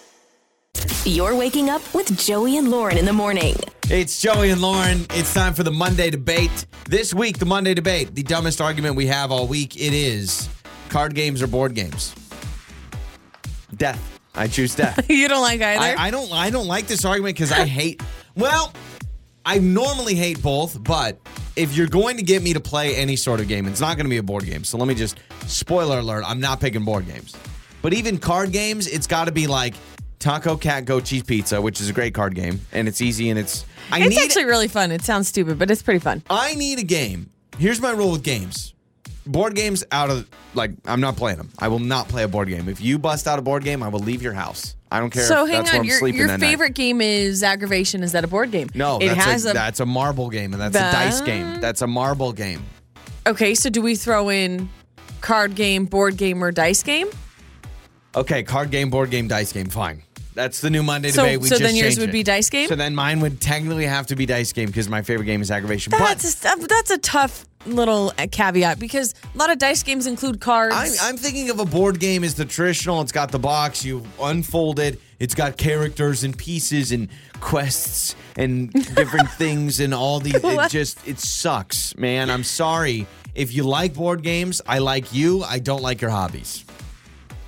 [1.06, 3.56] You're waking up with Joey and Lauren in the morning.
[3.89, 5.06] It's Joey and Lauren.
[5.12, 6.65] It's time for the Monday debate.
[6.86, 10.49] This week, the Monday debate, the dumbest argument we have all week, it is
[10.89, 12.15] card games or board games.
[13.75, 14.19] Death.
[14.34, 15.05] I choose death.
[15.10, 15.99] you don't like either.
[15.99, 18.01] I, I don't I don't like this argument because I hate
[18.36, 18.73] well,
[19.45, 21.19] I normally hate both, but
[21.55, 24.05] if you're going to get me to play any sort of game, it's not going
[24.05, 24.63] to be a board game.
[24.63, 27.36] So let me just spoiler alert, I'm not picking board games.
[27.81, 29.73] But even card games, it's got to be like
[30.19, 33.39] Taco Cat Go Cheese Pizza, which is a great card game, and it's easy and
[33.39, 34.91] it's I it's need actually really fun.
[34.91, 36.23] It sounds stupid, but it's pretty fun.
[36.29, 37.31] I need a game.
[37.57, 38.73] Here's my rule with games.
[39.32, 41.50] Board games out of like I'm not playing them.
[41.58, 42.67] I will not play a board game.
[42.67, 44.76] If you bust out a board game, I will leave your house.
[44.91, 45.24] I don't care.
[45.24, 46.48] So if hang that's where on, your, your that night.
[46.48, 48.04] favorite game is aggravation.
[48.04, 48.70] Is that a board game?
[48.76, 49.54] No, it that's has a, a.
[49.54, 51.62] that's a marble game, and that's a dice game.
[51.62, 52.62] That's a marble game.
[53.26, 54.70] okay, so do we throw in
[55.22, 57.08] card game, board game, or dice game?
[58.15, 59.67] Okay, card game, board game, dice game.
[59.67, 60.04] Fine.
[60.34, 61.39] That's the new Monday So- debate.
[61.41, 62.13] We so just then yours would it.
[62.13, 62.67] be dice game?
[62.67, 65.52] So then mine would technically have to be dice game because my favorite game is
[65.52, 65.91] aggravation.
[65.91, 70.41] That's a, that's a tough little uh, caveat because a lot of dice games include
[70.41, 70.76] cards.
[70.76, 73.02] I'm, I'm thinking of a board game as the traditional.
[73.02, 78.71] It's got the box, you unfold it, it's got characters and pieces and quests and
[78.95, 80.36] different things and all these.
[80.36, 82.30] It just, it sucks, man.
[82.30, 83.08] I'm sorry.
[83.36, 85.43] If you like board games, I like you.
[85.43, 86.65] I don't like your hobbies.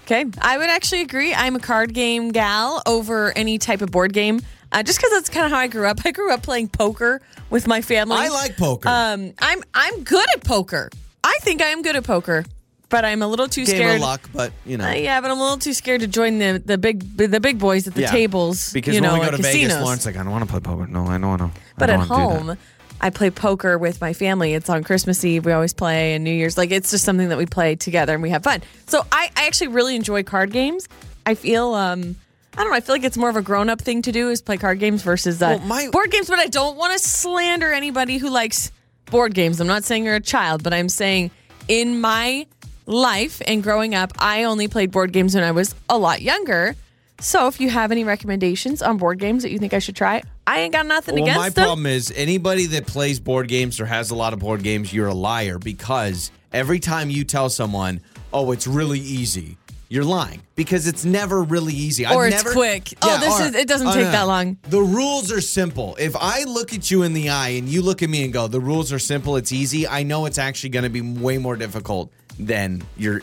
[0.06, 1.34] Okay, I would actually agree.
[1.34, 4.42] I'm a card game gal over any type of board game,
[4.74, 6.00] uh, just because that's kind of how I grew up.
[6.04, 8.18] I grew up playing poker with my family.
[8.18, 8.90] I like poker.
[8.90, 10.90] Um, I'm I'm good at poker.
[11.24, 12.44] I think I am good at poker,
[12.90, 13.96] but I'm a little too Game scared.
[13.96, 14.86] of luck, but you know.
[14.90, 17.60] Uh, yeah, but I'm a little too scared to join the the big the big
[17.60, 18.12] boys at the Yeah.
[18.12, 18.74] tables.
[18.74, 19.72] Because you know, when we go at to casinos.
[19.72, 20.88] Vegas, Lauren's like, I don't want to play poker.
[20.88, 21.62] No, I don't want to.
[21.78, 22.58] But at don't wanna do that." home,
[23.02, 24.54] I play poker with my family.
[24.54, 25.46] It's on Christmas Eve.
[25.46, 26.58] We always play and New Year's.
[26.58, 28.62] Like it's just something that we play together and we have fun.
[28.88, 30.88] So I, I actually really enjoy card games.
[31.26, 32.16] I feel um
[32.56, 32.76] I don't know.
[32.78, 34.80] I feel like it's more of a grown up thing to do is play card
[34.80, 36.30] games versus uh, Well, my- board games.
[36.30, 38.72] But I don't want to slander anybody who likes
[39.06, 39.60] board games.
[39.60, 41.32] I'm not saying you're a child, but I'm saying
[41.68, 42.46] in my
[42.86, 46.76] life and growing up, I only played board games when I was a lot younger.
[47.20, 50.22] So if you have any recommendations on board games that you think I should try,
[50.46, 51.64] I ain't got nothing Well, against my them.
[51.66, 55.08] problem is anybody that plays board games or has a lot of board games, you're
[55.08, 58.02] a liar because every time you tell someone,
[58.34, 59.58] "Oh, it's really easy,"
[59.90, 62.06] you're lying because it's never really easy.
[62.06, 62.94] Or I've it's never- quick.
[63.02, 64.58] Oh, this or- is- it doesn't oh, take that long.
[64.70, 65.96] The rules are simple.
[66.00, 68.48] If I look at you in the eye and you look at me and go,
[68.48, 69.36] "The rules are simple.
[69.36, 73.22] It's easy," I know it's actually going to be way more difficult than you're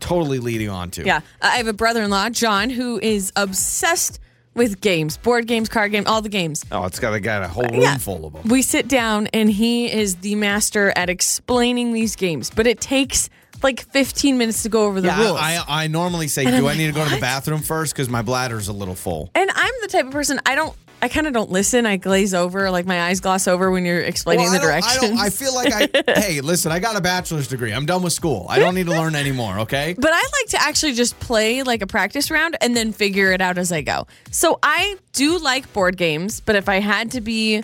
[0.00, 1.04] totally leading on to.
[1.04, 1.20] Yeah.
[1.40, 4.20] I have a brother in law, John, who is obsessed
[4.54, 6.64] with games, board games, card game, all the games.
[6.70, 7.96] Oh, it's got, a- got a whole uh, room Yeah.
[7.96, 8.42] full of them.
[8.48, 13.28] We sit down and he is the master at explaining these games, but it takes
[13.64, 15.38] like 15 minutes to go over the Yeah, rules.
[15.40, 17.20] I, I, I normally say, And do I'm I like, need to go to the
[17.20, 17.92] bathroom first?
[17.94, 19.30] Because my bladder's a little full.
[19.34, 21.84] and I'm the type of person I don't I kind of don't listen.
[21.84, 25.20] I glaze over, like my eyes gloss over when you're explaining Well, the directions.
[25.20, 27.74] I, I feel like I, hey, listen, I got a bachelor's degree.
[27.74, 28.46] I'm done with school.
[28.48, 29.94] I don't need to learn anymore, okay?
[29.98, 33.42] But I like to actually just play like a practice round and then figure it
[33.42, 34.06] out as I go.
[34.30, 37.62] So I do like board games, but if I had to be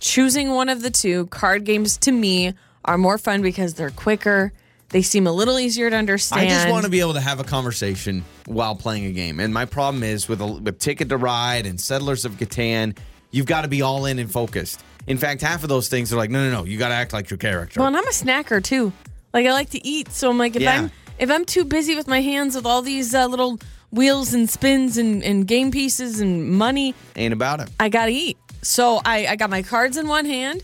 [0.00, 4.52] choosing one of the two, card games to me are more fun because they're quicker.
[4.94, 6.42] They seem a little easier to understand.
[6.42, 9.40] I just want to be able to have a conversation while playing a game.
[9.40, 12.96] And my problem is with a, with Ticket to Ride and Settlers of Catan,
[13.32, 14.84] you've got to be all in and focused.
[15.08, 17.12] In fact, half of those things are like, no, no, no, you got to act
[17.12, 17.80] like your character.
[17.80, 18.92] Well, and I'm a snacker too.
[19.32, 20.82] Like I like to eat, so I'm like if Yeah.
[20.82, 23.58] I'm if I'm too busy with my hands with all these uh, little
[23.90, 27.68] wheels and spins and, and game pieces and money, Ain't about it.
[27.80, 28.38] I gotta eat.
[28.62, 30.62] So I, I got my cards in one hand,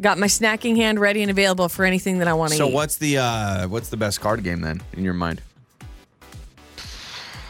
[0.00, 2.74] got my snacking hand ready and available for anything that I want to So eat.
[2.74, 5.40] what's the uh what's the best card game then in your mind?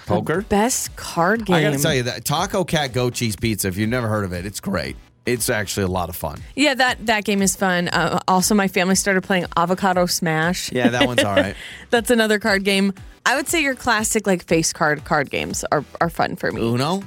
[0.06, 0.42] Poker?
[0.42, 1.56] Best card game.
[1.56, 4.32] I gotta tell you that Taco Cat Go Cheese Pizza, if you've never heard of
[4.32, 4.96] it, it's great.
[5.24, 6.42] It's actually a lot of fun.
[6.54, 7.88] Yeah, that that game is fun.
[7.88, 10.70] Uh, also, my family started playing Avocado Smash.
[10.70, 11.56] Yeah, that one's all right.
[11.90, 12.92] That's another card game.
[13.24, 16.60] I would say your classic like face card card games are, are fun for me.
[16.60, 17.02] Uno?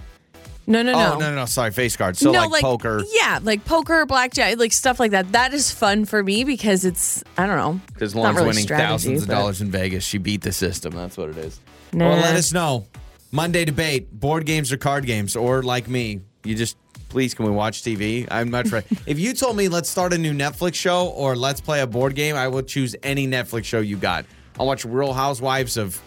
[0.70, 1.14] No, no, no.
[1.14, 1.46] Oh, no, no, no.
[1.46, 2.20] Sorry, face cards.
[2.20, 3.02] So like, poker.
[3.14, 5.32] Yeah, like poker, blackjack, like stuff like that.
[5.32, 7.80] That is fun for me because it's I don't know.
[7.94, 10.04] Because Lauren's really winning strategy, thousands of dollars in Vegas.
[10.04, 10.94] She beat the system.
[10.94, 11.60] That's what it is.
[11.94, 12.10] Nah.
[12.10, 12.86] Well, let us know.
[13.32, 16.76] Monday debate: board games or card games, or like me, you just
[17.08, 18.28] please can we watch TV?
[18.30, 18.86] I'm much right.
[19.06, 22.14] if you told me let's start a new Netflix show or let's play a board
[22.14, 24.26] game, I would choose any Netflix show you got.
[24.60, 26.02] I'll watch Real Housewives of,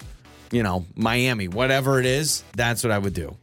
[0.51, 2.42] you know, Miami, whatever it is.
[2.55, 3.37] That's what I would do.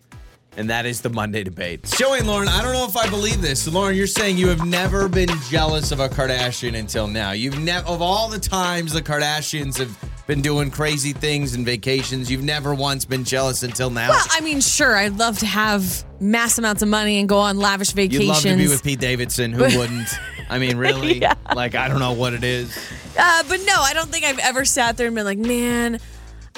[0.57, 1.83] And that is the Monday debate.
[1.97, 3.61] Joey and Lauren, I don't know if I believe this.
[3.61, 7.31] So Lauren, you're saying you have never been jealous of a Kardashian until now.
[7.31, 12.31] You've never, of all the times the Kardashians have been doing crazy things and vacations,
[12.31, 14.09] you've never once been jealous until now.
[14.09, 17.57] Well, I mean, sure, I'd love to have mass amounts of money and go on
[17.57, 18.23] lavish vacations.
[18.23, 19.51] You'd love to be with Pete Davidson.
[19.51, 20.09] Who wouldn't?
[20.49, 21.19] I mean, really?
[21.19, 21.35] Yeah.
[21.55, 22.75] Like, I don't know what it is.
[23.17, 25.99] uh, but no, I don't think I've ever sat there and been like, man,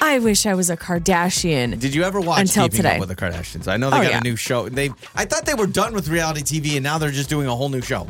[0.01, 1.79] I wish I was a Kardashian.
[1.79, 2.93] Did you ever watch Until Keeping today.
[2.95, 3.67] Up with the Kardashians?
[3.67, 4.19] I know they Oh, got yeah.
[4.19, 4.69] a new show.
[4.69, 7.55] They, I thought they were done with reality TV, and now they're just doing a
[7.55, 8.07] whole new show.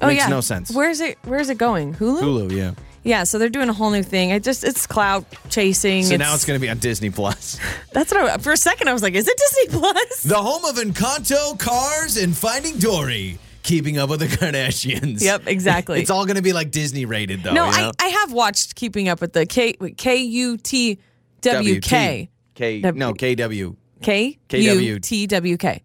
[0.00, 0.70] oh Makes yeah, no sense.
[0.70, 1.18] Where's it?
[1.24, 1.94] Where's it going?
[1.94, 2.20] Hulu.
[2.20, 2.72] Hulu, yeah.
[3.04, 4.30] Yeah, so they're doing a whole new thing.
[4.30, 6.04] It just it's clout chasing.
[6.04, 7.58] So now it's going to be on Disney Plus.
[7.92, 10.22] That's what I, for a second I was like, is it Disney Plus?
[10.22, 13.38] The home of Encanto, Cars, and Finding Dory.
[13.64, 15.20] Keeping up with the Kardashians.
[15.22, 16.00] Yep, exactly.
[16.02, 17.52] It's all going to be like Disney rated, though.
[17.52, 17.90] no, you I.
[17.98, 20.98] I have watched Keeping Up with the K K U T
[21.42, 22.80] W K K.
[22.80, 23.76] W- No, KW.
[24.02, 25.82] K U T W K.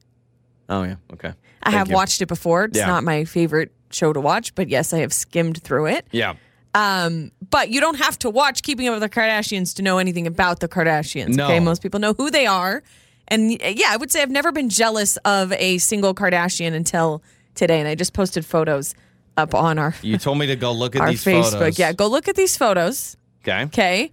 [0.69, 0.95] Oh, yeah.
[1.13, 1.29] Okay.
[1.29, 1.95] I Thank have you.
[1.95, 2.65] watched it before.
[2.65, 2.87] It's Yeah.
[2.87, 6.07] not my favorite show to watch, but yes, I have skimmed through it.
[6.11, 6.33] Yeah.
[6.75, 10.27] Um, but you don't have to watch Keeping Up with the Kardashians to know anything
[10.27, 11.29] about the Kardashians.
[11.35, 11.45] No.
[11.45, 12.83] Okay, most people know who they are,
[13.29, 17.23] and yeah, I would say I've never been jealous of a single Kardashian until
[17.55, 18.93] today, and I just posted photos
[19.37, 21.51] up on our You told me to go look at our these Facebook.
[21.53, 21.79] photos.
[21.79, 23.15] Yeah, go look at these photos.
[23.43, 23.63] Okay.
[23.63, 24.11] Okay,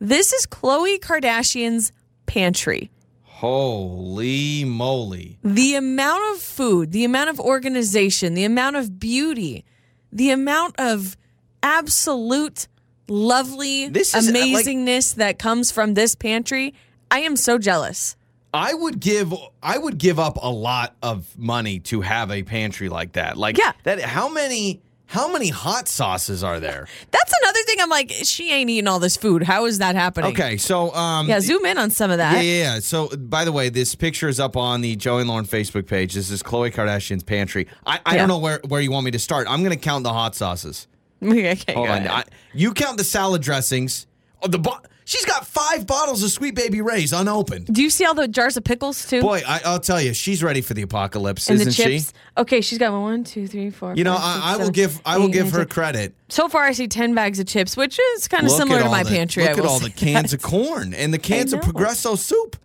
[0.00, 1.92] this is Khloe Kardashian's
[2.26, 2.90] pantry.
[3.24, 5.38] Holy moly.
[5.44, 9.64] the amount of food, the amount of organization, the amount of beauty,
[10.12, 11.16] the amount of
[11.62, 12.66] absolute
[13.08, 16.74] lovely This is, uh, like- amazingness that comes from this pantry,
[17.10, 18.16] I am so jealous.
[18.52, 19.32] I would give
[19.62, 23.36] I would give up a lot of money to have a pantry like that.
[23.36, 23.72] Like Yeah.
[23.84, 26.86] that how many how many hot sauces are there?
[27.10, 27.76] That's another thing.
[27.80, 29.42] I'm like, she ain't eating all this food.
[29.42, 30.30] How is that happening?
[30.32, 32.34] Okay, so um Yeah, zoom in on some of that.
[32.36, 32.80] Yeah, yeah, yeah.
[32.80, 36.14] So, by the way, this picture is up on the Joey and Lauren Facebook page.
[36.14, 37.66] This is Khloe Kardashian's pantry.
[37.86, 38.18] I, I Yeah.
[38.20, 39.46] don't know where, where you want me to start.
[39.50, 40.86] I'm going to count the hot sauces.
[41.22, 42.06] okay, okay, Hold on.
[42.06, 44.06] I, you count the salad dressings.
[44.42, 47.72] Oh, the bo- She's got five bottles of Sweet Baby Ray's unopened.
[47.72, 49.22] Do you see all the jars of pickles too?
[49.22, 52.10] Boy, I, I'll tell you, she's ready for the apocalypse, and isn't the chips.
[52.10, 52.16] she?
[52.36, 53.94] Okay, she's got one, two, three, four.
[53.94, 55.58] You know, five, six, I, I will seven, give I will eight, give nine, her
[55.60, 55.68] 10.
[55.68, 56.14] credit.
[56.28, 58.90] So far, I see ten bags of chips, which is kind of Look similar to
[58.90, 59.44] my the- pantry.
[59.44, 60.36] Look I at all the cans that.
[60.36, 61.62] of corn and the cans of.
[61.62, 62.56] Progresso soup.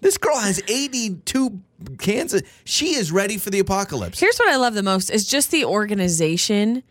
[0.00, 1.60] This girl has 82
[1.98, 2.32] cans.
[2.32, 4.18] Of, she is ready for the apocalypse.
[4.20, 6.82] Here's what I love the most is just the organization.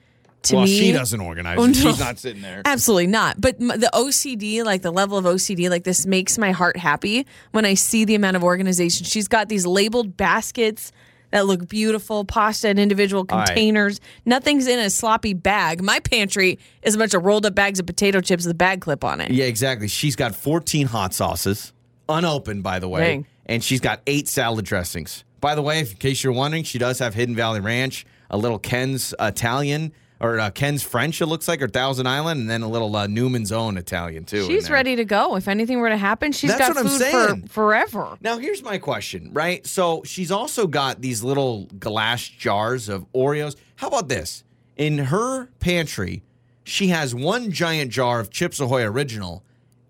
[0.43, 1.67] To well, me, she doesn't organize Oh, it.
[1.67, 1.73] no.
[1.73, 2.61] She's not sitting there.
[2.65, 3.39] Absolutely not.
[3.39, 7.65] But the OCD, like the level of OCD, like this makes my heart happy when
[7.65, 9.05] I see the amount of organization.
[9.05, 10.91] She's got these labeled baskets
[11.31, 13.47] that look beautiful, pasta in individual All right.
[13.47, 13.99] containers.
[14.25, 15.81] Nothing's in a sloppy bag.
[15.81, 18.81] My pantry is a bunch of rolled up bags of potato chips with a bag
[18.81, 19.31] clip on it.
[19.31, 19.87] Yeah, exactly.
[19.87, 21.73] She's got 14 hot sauces,
[22.09, 23.01] unopened, by the way.
[23.01, 23.27] Dang.
[23.45, 25.23] And she's got eight salad dressings.
[25.41, 28.59] By the way, in case you're wondering, she does have Hidden Valley Ranch, a little
[28.59, 29.91] Ken's Italian,
[30.23, 33.07] or uh, Ken's French, it looks like, or Thousand Island, and then a little uh,
[33.07, 34.47] Newman's Own Italian, too.
[34.47, 35.35] She's ready to go.
[35.35, 37.41] If anything were to happen, she's That's got what I'm food saying.
[37.47, 38.17] for forever.
[38.21, 39.67] Now, here's my question, right?
[39.67, 43.57] So she's also got these little glass jars of Oreos.
[43.75, 44.45] How about this?
[44.77, 46.23] In her pantry,
[46.63, 49.43] she has one giant jar of Chips Ahoy Original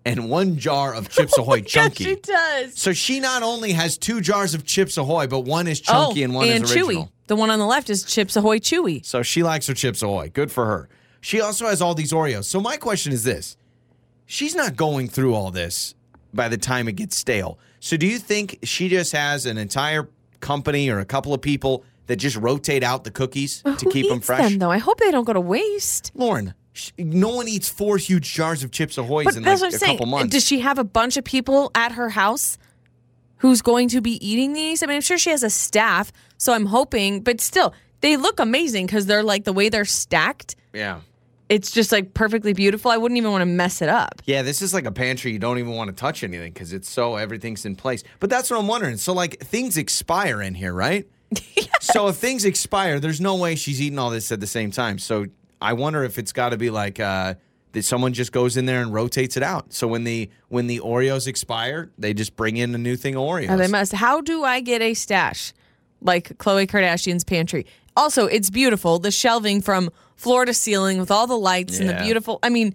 [0.04, 2.04] and one jar of Chips Ahoy Chunky.
[2.04, 2.74] Yes, she does.
[2.78, 6.24] So she not only has two jars of Chips Ahoy, but one is chunky oh,
[6.24, 7.04] and one and is original.
[7.04, 7.10] chewy.
[7.26, 9.04] The one on the left is Chips Ahoy Chewy.
[9.04, 10.30] So she likes her Chips Ahoy.
[10.32, 10.88] Good for her.
[11.20, 12.44] She also has all these Oreos.
[12.44, 13.56] So my question is this:
[14.26, 15.94] She's not going through all this
[16.34, 17.58] by the time it gets stale.
[17.80, 20.08] So do you think she just has an entire
[20.40, 24.20] company or a couple of people that just rotate out the cookies to keep them
[24.20, 24.50] fresh?
[24.50, 26.12] Them, though, I hope they don't go to waste.
[26.14, 29.72] Lauren, sh- no one eats four huge jars of Chips Ahoy's But in that's like
[29.72, 29.96] what a I'm saying.
[29.98, 30.32] couple months.
[30.32, 32.58] Does she have a bunch of people at her house
[33.44, 34.82] who's going to be eating these?
[34.82, 38.40] I mean, I'm sure she has a staff, so I'm hoping, but still, they look
[38.40, 40.56] amazing because they're like the way they're stacked.
[40.72, 41.00] yeah.
[41.50, 42.90] It's just like perfectly beautiful.
[42.90, 44.22] I wouldn't even want to mess it up.
[44.24, 45.30] Yeah, this is like a pantry.
[45.30, 48.02] You don't even want to touch anything because it's so everything's in place.
[48.18, 48.96] But that's what I'm wondering.
[48.96, 51.06] So like things expire in here, right?
[51.82, 54.98] So if things expire, there's no way she's eating all this at the same time.
[54.98, 55.26] So
[55.60, 57.34] I wonder if it's got to be like uh,
[57.74, 59.72] that someone just goes in there and rotates it out.
[59.72, 63.22] So when the when the Oreos expire, they just bring in a new thing of
[63.22, 63.50] Oreos.
[63.50, 63.92] Oh, they must.
[63.92, 65.52] How do I get a stash
[66.00, 67.66] like Khloe Kardashian's pantry?
[67.96, 68.98] Also, it's beautiful.
[68.98, 72.38] The shelving from floor to ceiling with all the lights and the beautiful.
[72.42, 72.74] I mean,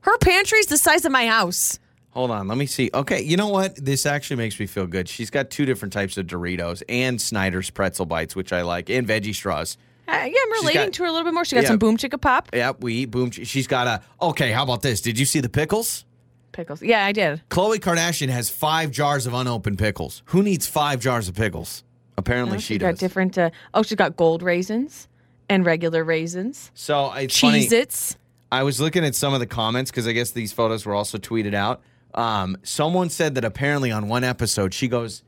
[0.00, 1.78] her pantry's the size of my house.
[2.10, 2.90] Hold on, let me see.
[2.92, 3.76] Okay, you know what?
[3.76, 5.08] This actually makes me feel good.
[5.08, 9.06] She's got two different types of Doritos and Snyder's pretzel bites, which I like, and
[9.06, 9.76] veggie straws.
[10.08, 11.44] Uh, yeah, I'm relating got- to her a little bit more.
[11.44, 11.68] She got Yeah.
[11.68, 13.30] some Boom Chicka Pop Yep, we eat boom.
[13.30, 14.02] She's got a.
[14.24, 15.00] Okay, how about this?
[15.00, 16.04] Did you see the pickles?
[16.52, 16.82] pickles.
[16.82, 17.40] Yeah, I did.
[17.50, 20.22] Khloe Kardashian has five jars of unopened pickles.
[20.26, 21.84] Who needs five jars of pickles?
[22.16, 22.94] Apparently, she she's does.
[22.94, 23.38] got different.
[23.38, 25.06] Uh, oh, she's got gold raisins
[25.48, 27.66] and regular raisins, so it's funny.
[27.66, 28.16] Cheez Its.
[28.50, 31.16] I was looking at some of the comments because I guess these photos were also
[31.18, 31.80] tweeted out.
[32.14, 35.22] Um, someone said that apparently on one episode she goes,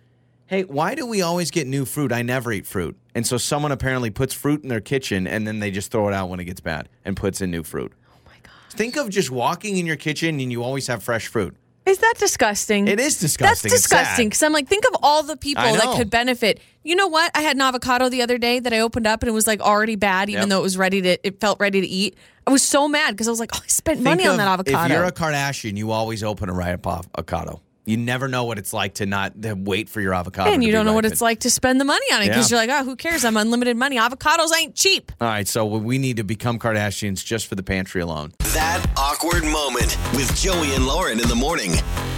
[0.50, 2.12] "Hey, why do we always get new fruit?
[2.12, 5.60] I never eat fruit." And so someone apparently puts fruit in their kitchen and then
[5.60, 7.92] they just throw it out when it gets bad and puts in new fruit.
[8.12, 8.52] Oh my god!
[8.70, 11.56] Think of just walking in your kitchen and you always have fresh fruit.
[11.86, 12.88] Is that disgusting?
[12.88, 13.70] It is disgusting.
[13.70, 14.28] That's disgusting.
[14.28, 16.60] Because I'm like, think of all the people that could benefit.
[16.84, 17.30] You know what?
[17.34, 19.60] I had an avocado the other day that I opened up and it was like
[19.60, 20.48] already bad, even Yep.
[20.50, 21.26] though it was ready to.
[21.26, 22.16] It felt ready to eat.
[22.46, 24.48] I was so mad because I was like, oh, I spent money Think on that
[24.48, 24.84] avocado.
[24.84, 27.60] If you're a Kardashian, you always open a ripe avocado.
[27.90, 30.52] You never know what it's like to not to wait for your avocado.
[30.52, 32.58] and you don't know what it's like to spend the money on it because Yeah.
[32.62, 33.24] you're like, oh, who cares?
[33.24, 33.96] I'm unlimited money.
[33.98, 35.10] Avocados ain't cheap.
[35.20, 38.32] All right, so we need to become Kardashians just for the pantry alone.
[38.54, 41.72] That awkward moment with Joey and Lauren in the morning.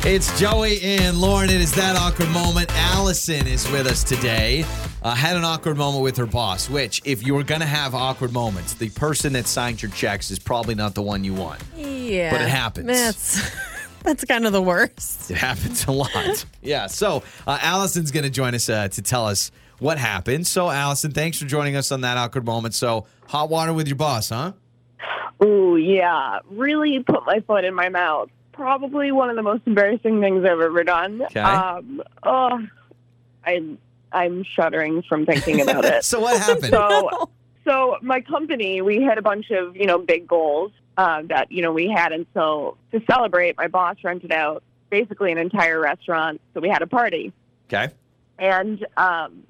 [0.05, 1.49] It's Joey and Lauren.
[1.49, 2.69] It is that awkward moment.
[2.75, 4.67] Allison is with us today.
[5.03, 7.95] Uh, had an awkward moment with her boss, which, if you were going to have
[7.95, 11.61] awkward moments, the person that signed your checks is probably not the one you want.
[11.77, 12.87] Yeah, But it happens.
[12.87, 13.41] That's
[14.05, 15.31] that's kind of the worst.
[15.31, 16.45] It happens a lot.
[16.63, 16.87] yeah.
[16.87, 19.51] So uh, Allison's going to join us uh, to tell us
[19.83, 20.47] what happened.
[20.47, 22.75] So, Allison, thanks for joining us on that awkward moment.
[22.75, 24.53] So, hot water with your boss, huh?
[25.43, 26.39] Ooh, yeah.
[26.51, 28.31] Really put my foot in my mouth.
[28.53, 31.23] Probably one of the most embarrassing things I've ever done.
[31.23, 31.41] Okay.
[31.41, 32.65] Um, oh,
[33.45, 33.77] I,
[34.13, 36.05] I'm shuddering from thinking about it.
[36.05, 36.73] So, what happened?
[36.73, 37.31] So,
[37.65, 41.63] so my company, we had a bunch of you know big goals uh, that you
[41.63, 46.41] know we had, and so to celebrate, my boss rented out basically an entire restaurant.
[46.55, 47.33] So we had a party,
[47.67, 47.93] okay.
[48.39, 49.43] and um,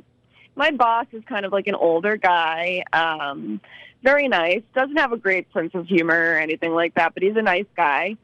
[0.54, 3.60] my boss is kind of like an older guy, um,
[4.02, 4.62] very nice.
[4.74, 7.66] Doesn't have a great sense of humor or anything like that, but he's a nice
[7.76, 8.16] guy.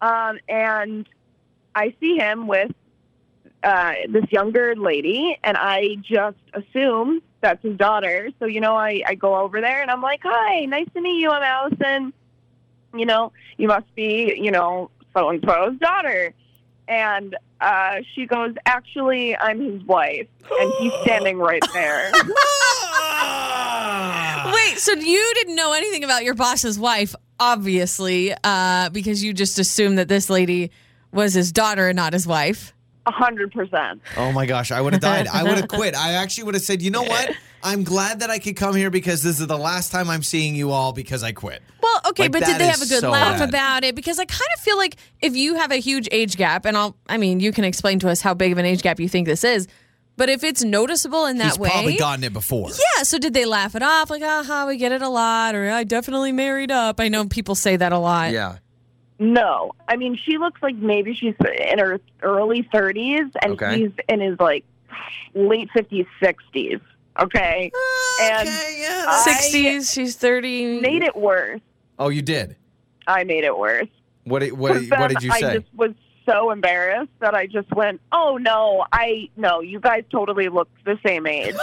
[0.00, 1.08] Um, and
[1.74, 2.72] I see him with
[3.62, 8.30] uh, this younger lady, and I just assume that's his daughter.
[8.38, 11.20] So you know, I I go over there and I'm like, "Hi, nice to meet
[11.20, 11.30] you.
[11.30, 12.12] I'm Allison.
[12.94, 16.34] You know, you must be, you know, so and so's daughter."
[16.88, 20.26] And uh, she goes, "Actually, I'm his wife,"
[20.60, 22.12] and he's standing right there.
[24.52, 29.58] Wait, so you didn't know anything about your boss's wife, obviously, uh, because you just
[29.58, 30.70] assumed that this lady
[31.12, 32.74] was his daughter and not his wife.
[33.06, 34.00] A hundred percent.
[34.16, 35.26] Oh my gosh, I would have died.
[35.26, 35.96] I would have quit.
[35.96, 37.30] I actually would have said, you know what?
[37.64, 40.54] I'm glad that I could come here because this is the last time I'm seeing
[40.56, 41.62] you all because I quit.
[41.82, 43.48] Well, okay, Like, but did they have a good so laugh bad.
[43.48, 43.94] about it?
[43.96, 46.96] Because I kind of feel like if you have a huge age gap, and I'll,
[47.08, 49.26] I mean, you can explain to us how big of an age gap you think
[49.26, 49.66] this is,
[50.16, 52.68] But if it's noticeable in that way, He's way, probably gotten it before.
[52.70, 53.02] yeah.
[53.04, 54.10] So did they laugh it off?
[54.10, 57.00] Like, aha, we get it a lot, or I definitely married up.
[57.00, 58.32] I know people say that a lot.
[58.32, 58.56] Yeah.
[59.22, 61.34] No, I mean she looks like maybe she's
[61.70, 63.78] in her early 30s, and Okay.
[63.78, 64.64] he's in his like
[65.34, 66.80] late 50s, 60s.
[67.20, 69.92] Okay, ah, and I Sixties.
[69.92, 70.80] She's thirty.
[70.80, 71.60] made it worse.
[71.98, 72.56] Oh, you did.
[73.06, 73.86] I made it worse.
[74.24, 75.54] What did what, what did you I say?
[75.58, 75.90] just was
[76.26, 80.98] so embarrassed that I just went, "Oh no, I no, you guys totally look the
[81.04, 81.54] same age,"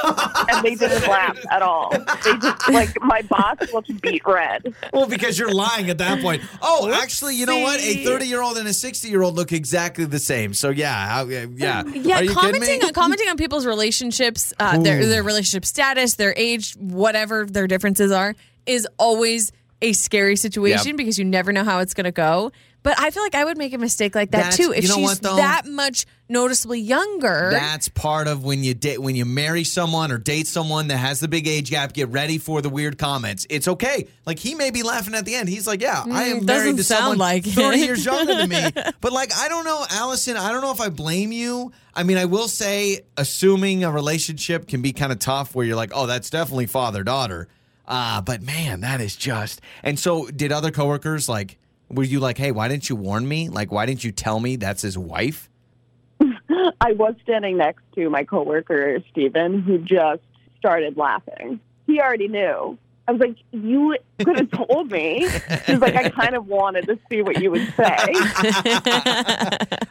[0.49, 1.89] and they didn't laugh at all.
[1.91, 4.74] They just like my boss looked beet red.
[4.93, 6.41] Well, because you're lying at that point.
[6.62, 7.80] Oh, actually, you know what?
[7.82, 10.53] A 30 year old and a 60 year old look exactly the same.
[10.53, 11.84] So yeah, how- yeah.
[11.89, 16.34] Yeah, Are you commenting on commenting on people's relationships, uh, their their relationship status, their
[16.38, 18.36] age, whatever their differences are,
[18.66, 19.51] is always
[19.82, 20.97] a scary situation Yep.
[20.97, 22.51] because you never know how it's going to go.
[22.82, 24.89] But I feel like I would make a mistake like that That's- too if you
[24.89, 25.36] know she's what, though?
[25.36, 27.49] that much noticeably younger.
[27.51, 31.19] That's part of when you date when you marry someone or date someone that has
[31.19, 31.91] the big age gap.
[31.91, 33.45] Get ready for the weird comments.
[33.49, 34.07] It's okay.
[34.25, 35.49] Like he may be laughing at the end.
[35.49, 37.51] He's like, "Yeah, I am Mm, married to someone like it.
[37.51, 38.71] thirty years younger than me."
[39.01, 40.38] But like, I don't know, Allison.
[40.38, 41.73] I don't know if I blame you.
[41.93, 45.75] I mean, I will say, assuming a relationship can be kind of tough, where you're
[45.75, 47.49] like, "Oh, that's definitely father daughter."
[47.89, 49.61] Uh, but man, that is just.
[49.83, 51.57] And so, did other coworkers like?
[51.89, 53.49] Were you like, "Hey, why didn't you warn me?
[53.49, 55.49] Like, why didn't you tell me that's his wife?"
[56.21, 60.21] I was standing next to my coworker Steven, who just
[60.59, 61.59] started laughing.
[61.87, 62.77] He already knew.
[63.07, 65.27] I was like, "You could have told me."
[65.65, 68.05] He's like, "I kind of wanted to see what you would say."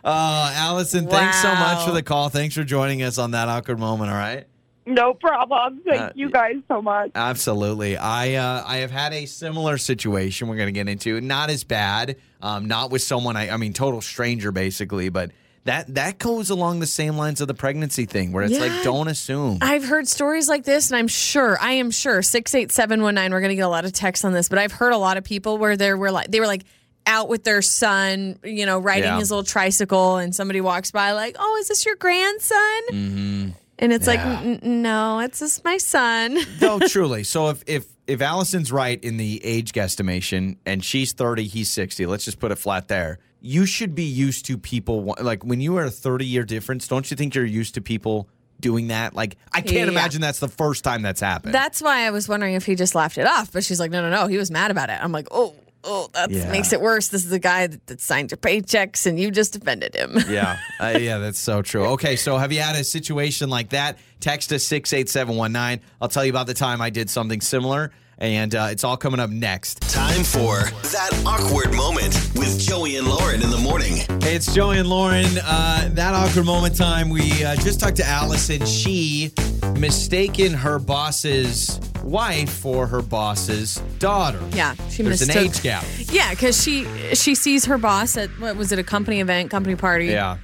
[0.04, 2.28] Uh, Allison, thanks so much for the call.
[2.28, 4.12] Thanks for joining us on that awkward moment.
[4.12, 4.46] All right.
[4.88, 5.82] No problem.
[5.86, 7.10] Thank Uh, you guys so much.
[7.14, 7.96] Absolutely.
[7.98, 11.20] I uh, I have had a similar situation we're going to get into.
[11.20, 15.30] Not as bad, um, not with someone, I, I mean, total stranger basically, but
[15.64, 18.60] that, that goes along the same lines of the pregnancy thing where it's Yeah.
[18.60, 19.58] like, don't assume.
[19.60, 23.14] I've heard stories like this, and I'm sure, I am sure, six eight seven one
[23.14, 23.30] nine.
[23.32, 25.24] We're gonna get a lot of texts on this, but I've heard a lot of
[25.24, 26.64] people where they were like, they were like
[27.06, 29.18] out with their son, you know, riding Yeah.
[29.18, 32.58] his little tricycle, and somebody walks by like, "Oh, is this your grandson?"
[32.90, 33.48] mm-hmm.
[33.78, 34.40] And it's like, Yeah.
[34.40, 37.22] "N- n- "No, it's just my son." no, truly.
[37.24, 42.06] So if, if, if Allison's right in the age guesstimation and she's 30, he's 60,
[42.06, 43.18] let's just put it flat there.
[43.40, 47.08] You should be used to people, like when you are a 30 year difference, don't
[47.10, 49.14] you think you're used to people doing that?
[49.14, 49.92] Like, I can't Yeah.
[49.92, 51.54] imagine that's the first time that's happened.
[51.54, 54.02] That's why I was wondering if he just laughed it off, but she's like, "No,
[54.02, 55.54] no, no, he was mad about it." I'm like, "Oh."
[55.90, 56.50] Oh, that Yeah.
[56.50, 57.08] makes it worse.
[57.08, 60.18] This is the guy that, that signed your paychecks, and you just offended him.
[60.28, 60.58] yeah.
[60.78, 61.84] Uh, yeah, that's so true.
[61.94, 63.98] Okay, so have you had a situation like that?
[64.20, 65.80] Text us 68719.
[66.00, 69.20] I'll tell you about the time I did something similar, and uh, it's all coming
[69.20, 69.80] up next.
[69.92, 70.58] Time for
[70.90, 73.96] that awkward moment with Joey and Lauren in the morning.
[74.20, 75.26] Hey, it's Joey and Lauren.
[75.44, 77.08] Uh, that awkward moment time.
[77.10, 78.64] We uh, just talked to Allison.
[78.66, 79.32] She
[79.76, 84.40] mistaken her boss's wife for her boss's daughter.
[84.52, 85.84] Yeah, she There's an age gap.
[86.10, 89.76] Yeah, because she she sees her boss at what was it a company event, company
[89.76, 90.06] party.
[90.06, 90.38] Yeah.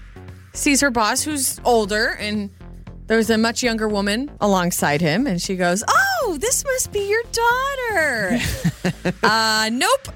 [0.53, 2.51] sees her boss who's older, and
[3.07, 7.23] there's a much younger woman alongside him, and she goes, "Oh, this must be your
[7.33, 8.39] daughter."
[9.23, 10.09] uh, nope,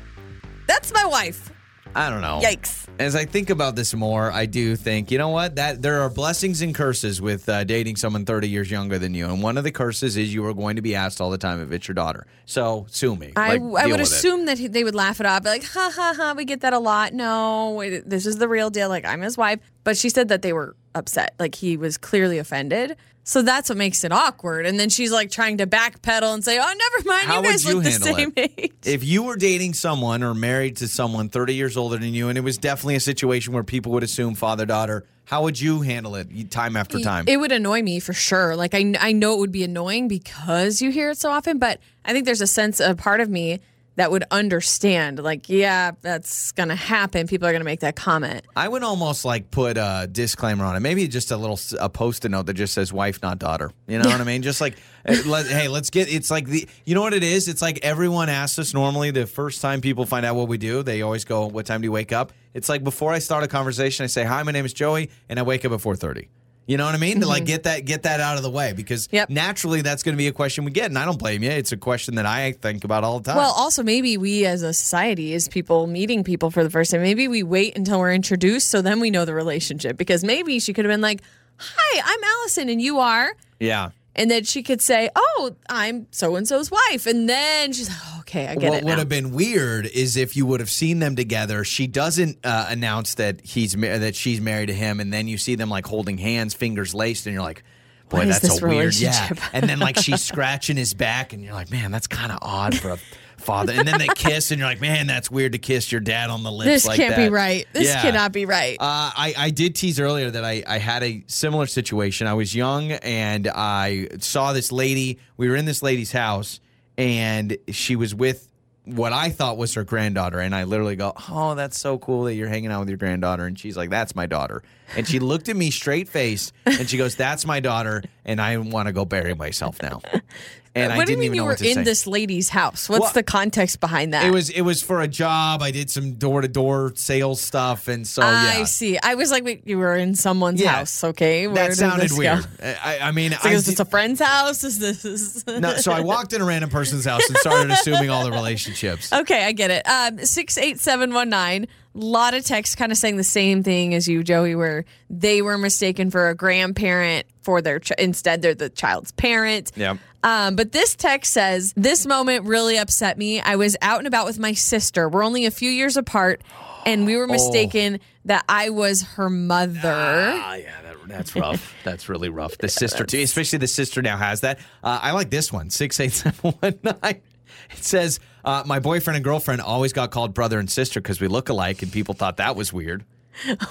[0.66, 1.52] that's my wife.
[1.94, 2.40] I don't know.
[2.42, 2.86] Yikes.
[3.00, 5.56] As I think about this more, I do think, you know what?
[5.56, 9.26] That there are blessings and curses with uh, dating someone 30 years younger than you.
[9.26, 11.60] And one of the curses is you are going to be asked all the time
[11.62, 12.26] if it's your daughter.
[12.44, 13.32] So sue me.
[13.36, 14.12] I, Like, I would with it.
[14.12, 16.72] assume that he- they would laugh it off, like, ha ha ha, we get that
[16.72, 17.14] a lot.
[17.14, 18.88] No, this is the real deal.
[18.88, 19.60] Like, I'm his wife.
[19.84, 21.34] But she said that they were upset.
[21.38, 22.96] Like, he was clearly offended.
[23.28, 24.64] So that's what makes it awkward.
[24.64, 27.26] And then she's like trying to backpedal and say, oh, never mind.
[27.26, 28.52] How you guys would you look the same it?
[28.58, 28.72] age.
[28.86, 32.38] If you were dating someone or married to someone 30 years older than you, and
[32.38, 36.14] it was definitely a situation where people would assume father daughter, how would you handle
[36.14, 37.26] it time after time?
[37.28, 38.56] It would annoy me for sure.
[38.56, 41.80] Like I, I know it would be annoying because you hear it so often, but
[42.06, 43.60] I think there's a sense, a part of me
[43.98, 45.18] that would understand.
[45.18, 47.26] Like, yeah, that's gonna happen.
[47.26, 48.46] People are gonna make that comment.
[48.54, 50.80] I would almost like put a disclaimer on it.
[50.80, 54.08] Maybe just a little a post-it note that just says "wife, not daughter." You know
[54.08, 54.42] what I mean?
[54.42, 56.12] Just like, eh, hey, let's get.
[56.12, 56.68] It's like the.
[56.84, 57.48] You know what it is?
[57.48, 60.84] It's like everyone asks us normally the first time people find out what we do.
[60.84, 63.48] They always go, "What time do you wake up?" It's like before I start a
[63.48, 66.28] conversation, I say, "Hi, my name is Joey, and I wake up at 4.30.
[66.68, 67.20] You know what I mean?
[67.20, 67.46] To like mm-hmm.
[67.46, 70.32] get that get that out of the way because naturally that's going to be a
[70.32, 71.50] question we get, and I don't blame you.
[71.50, 73.38] It's a question that I think about all the time.
[73.38, 77.00] Well, also maybe we as a society, as people meeting people for the first time,
[77.00, 79.96] maybe we wait until we're introduced, so then we know the relationship.
[79.96, 81.22] Because maybe she could have been like,
[81.56, 83.88] "Hi, I'm Allison, and you are," yeah.
[84.16, 88.18] And then she could say, "Oh, I'm so and so's wife," and then she's like,
[88.20, 90.70] "Okay, I get what it." What would have been weird is if you would have
[90.70, 91.64] seen them together.
[91.64, 95.38] She doesn't uh, announce that he's ma- that she's married to him, and then you
[95.38, 97.62] see them like holding hands, fingers laced, and you're like,
[98.08, 99.28] Boy, that's a weird, yeah.
[99.52, 102.76] And then like she's scratching his back, and you're like, man, that's kind of odd
[102.76, 102.98] for a
[103.40, 103.72] father.
[103.72, 106.42] And then they kiss, and you're like, man, that's weird to kiss your dad on
[106.42, 106.66] the lips.
[106.66, 107.66] This like can't be right.
[107.72, 108.02] This Yeah.
[108.02, 108.76] cannot be right.
[108.80, 112.26] Uh, I, I did tease earlier that I, I had a similar situation.
[112.26, 115.18] I was young and I saw this lady.
[115.36, 116.60] We were in this lady's house
[116.96, 118.44] and she was with
[118.84, 120.40] what I thought was her granddaughter.
[120.40, 123.44] And I literally go, Oh, that's so cool that you're hanging out with your granddaughter.
[123.44, 124.62] And she's like, That's my daughter.
[124.96, 128.02] And she looked at me straight faced and she goes, That's my daughter.
[128.24, 130.00] And I want to go bury myself now.
[130.74, 132.88] And I what do you mean you were in this lady's house?
[132.88, 134.24] What's Well, the context behind that?
[134.24, 135.62] It was it was for a job.
[135.62, 138.28] I did some door to door sales stuff, and so yeah.
[138.28, 138.98] I yeah, see.
[139.02, 140.72] I was like, wait, you were in someone's Yeah.
[140.76, 141.46] house, okay?
[141.46, 142.46] Where that sounded weird.
[142.62, 144.64] I, I mean, like, I is this a friend's house?
[144.64, 145.46] Is this?
[145.46, 149.12] no, so I walked in a random person's house and started assuming all the relationships.
[149.18, 149.82] Okay, I get it.
[149.88, 151.64] Um, six eight seven one nine.
[151.94, 155.42] A lot of texts kind of saying the same thing as you, Joey, where they
[155.42, 159.72] were mistaken for a grandparent for their ch- instead they're the child's parent.
[159.74, 159.96] Yep.
[160.22, 163.40] Um, but this text says this moment really upset me.
[163.40, 165.08] I was out and about with my sister.
[165.08, 166.42] We're only a few years apart,
[166.84, 169.80] and we were mistaken that I was her mother.
[169.82, 171.74] Ah, yeah, that, that's rough.
[171.84, 172.58] That's really rough.
[172.58, 174.58] The sister, too, especially the sister now has that.
[174.84, 177.22] Uh, I like this one six eight seven one nine.
[177.70, 181.28] It says, uh, My boyfriend and girlfriend always got called brother and sister because we
[181.28, 183.06] look alike, and people thought that was weird.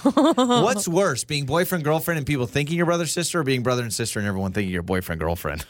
[0.03, 3.93] What's worse, being boyfriend, girlfriend, and people thinking you're brother, sister, or being brother and
[3.93, 5.65] sister and everyone thinking you're boyfriend, girlfriend?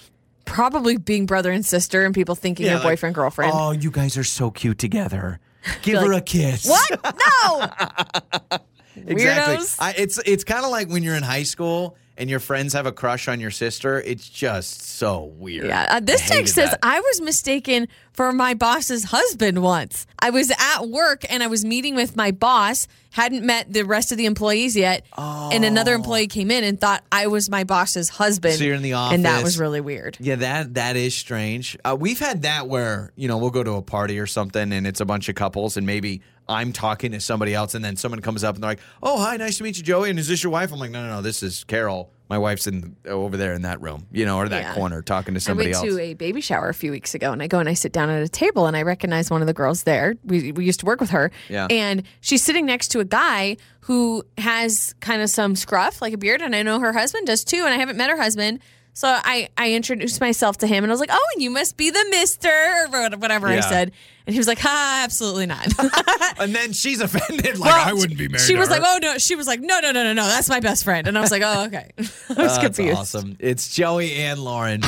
[0.46, 3.52] Probably being brother and sister, and people thinking Yeah, you're like, boyfriend girlfriend.
[3.54, 5.40] Oh, you guys are so cute together.
[5.82, 6.68] Give her like, a kiss.
[6.68, 7.02] What?
[7.04, 8.58] No.
[9.06, 9.58] Exactly.
[9.58, 9.76] Weirdos.
[9.80, 12.86] I, it's it's kind of like when you're in high school and your friends have
[12.86, 14.02] a crush on your sister.
[14.02, 15.68] It's just so weird.
[15.68, 15.88] Yeah.
[15.90, 16.80] Uh, this hated text says that.
[16.82, 17.88] I was mistaken
[18.18, 20.08] for my boss's husband once.
[20.18, 24.12] I was at work and I was meeting with my boss, hadn't met the rest
[24.12, 28.10] of the employees yet, and another employee came in and thought I was my boss's
[28.10, 28.56] husband.
[28.56, 29.14] So you're in the office.
[29.14, 30.18] And that was really weird.
[30.20, 31.78] Yeah, that that is strange.
[31.86, 34.88] Uh, we've had that where you know we'll go to a party or something, and
[34.88, 38.22] it's a bunch of couples, and maybe I'm talking to somebody else, and then someone
[38.22, 40.42] comes up and they're like, "Oh, hi, nice to meet you, Joey." And is this
[40.42, 40.72] your wife?
[40.74, 42.12] I'm like, "No, no, no, this is Carol.
[42.30, 44.74] My wife's in over there in that room, you know, or that Yeah.
[44.76, 45.78] corner talking to somebody else.
[45.78, 47.70] I went else." to a baby shower a few weeks ago, and I go and
[47.70, 50.16] I sit down at a table, and I recognize one of the girls there.
[50.26, 51.68] We, we used to work with her, Yeah.
[51.70, 56.18] and she's sitting next to a guy who has kind of some scruff, like a
[56.18, 58.60] beard, and I know her husband does too, and I haven't met her husband.
[58.98, 61.78] So I, I introduced myself to him, and I was like, "Oh, and you must
[61.78, 63.92] be the Mister," or whatever I said,
[64.26, 65.68] and he was like, "Ha, absolutely not."
[66.40, 68.42] and then she's offended, like Well, I wouldn't be married.
[68.42, 68.80] She to was her.
[68.80, 71.06] like, "Oh no," she was like, "No, no, no, no, no, that's my best friend,"
[71.08, 72.98] and I was like, "Oh, okay." I was That's confused.
[72.98, 73.38] awesome.
[73.40, 74.82] It's Joey and Lauren.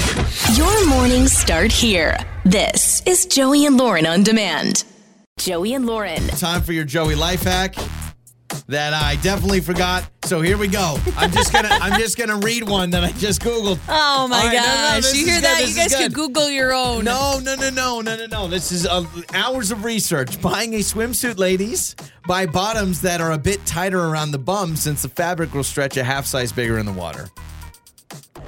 [0.55, 2.17] Your mornings start here.
[2.45, 4.85] This is Joey and Lauren on demand.
[5.37, 6.27] Joey and Lauren.
[6.29, 7.75] Time for your Joey life hack
[8.67, 10.09] that I definitely forgot.
[10.23, 10.97] So here we go.
[11.17, 13.79] I'm just gonna I'm just gonna read one that I just googled.
[13.89, 15.13] Oh my right, no, no, gosh!
[15.13, 15.67] you hear that?
[15.67, 16.11] You guys can.
[16.11, 17.03] Google your own.
[17.03, 18.47] No, no, no, no, no, no, no.
[18.47, 20.41] This is uh, hours of research.
[20.41, 21.95] Buying a swimsuit, ladies.
[22.27, 25.97] Buy bottoms that are a bit tighter around the bum since the fabric will stretch
[25.97, 27.29] a half size bigger in the water.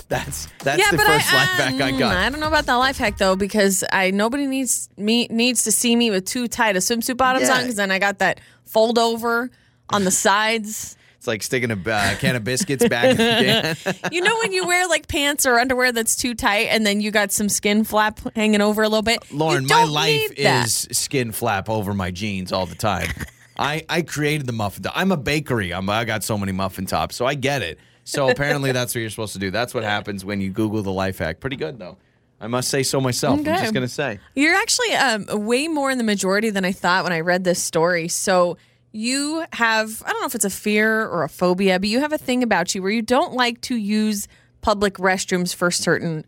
[0.08, 2.18] That's that's yeah, the but first I, life hack I mm, got.
[2.18, 5.72] I don't know about that life hack though because I nobody needs me needs to
[5.72, 7.56] see me with too tight of swimsuit bottoms Yeah.
[7.56, 9.49] on because then I got that fold over
[9.94, 10.98] on the sides.
[11.18, 14.12] It's like sticking a uh, can of biscuits back in the can.
[14.12, 17.12] you know when you wear like pants or underwear that's too tight and then you
[17.12, 19.32] got some skin flap hanging over a little bit.
[19.32, 23.08] Lauren, my life is skin flap over my jeans all the time.
[23.60, 24.94] I, I created the muffin top.
[24.96, 25.72] I'm a bakery.
[25.72, 27.78] I'm, I got so many muffin tops, so I get it.
[28.04, 29.52] So apparently that's what you're supposed to do.
[29.52, 31.39] That's what happens when you Google the life hack.
[31.39, 31.98] Pretty good though.
[32.39, 33.38] I must say so myself.
[33.38, 34.20] I'm just gonna say.
[34.34, 37.62] You're actually um, way more in the majority than I thought when I read this
[37.62, 38.08] story.
[38.08, 38.58] So
[38.92, 42.12] you have, I don't know if it's a fear or a phobia, but you have
[42.14, 44.28] a thing about you where you don't like to use
[44.62, 46.26] public restrooms for certain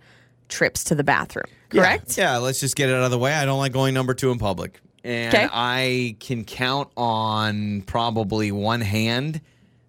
[0.50, 1.46] trips to the bathroom.
[1.70, 2.18] Correct?
[2.18, 3.34] Yeah, yeah, let's just get it out of the way.
[3.34, 4.80] I don't like going number two in public.
[5.04, 5.48] And Okay.
[5.52, 9.42] I can count on probably one hand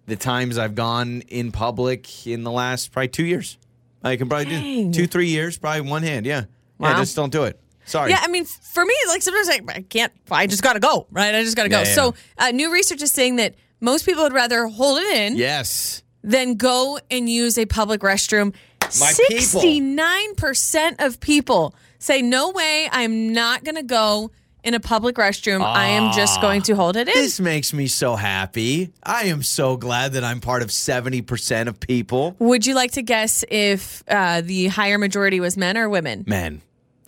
[0.07, 3.57] the times I've gone in public in the last probably two years.
[4.03, 4.91] I can probably Dang.
[4.91, 6.25] do two, three years, probably one hand.
[6.25, 6.41] Yeah.
[6.79, 6.99] Yeah, Wow.
[6.99, 7.57] just don't do it.
[7.85, 8.09] Sorry.
[8.11, 11.07] Yeah, I mean, for me, like sometimes I, I can't, I just got to go,
[11.11, 11.33] right?
[11.35, 11.79] I just got to go.
[11.81, 11.93] Yeah, yeah.
[11.93, 16.01] So, uh, new research is saying that most people would rather hold it in Yes.
[16.23, 18.53] than go and use a public restroom.
[18.99, 19.61] My people.
[19.61, 24.31] 69% of people say, no way, I'm not going to go
[24.63, 25.61] in a public restroom.
[25.61, 27.13] I am just going to hold it in.
[27.13, 28.91] This makes me so happy.
[29.03, 32.35] I am so glad that I'm part of 70% of people.
[32.39, 36.23] Would you like to guess if uh, the higher majority was men or women?
[36.25, 36.61] Men.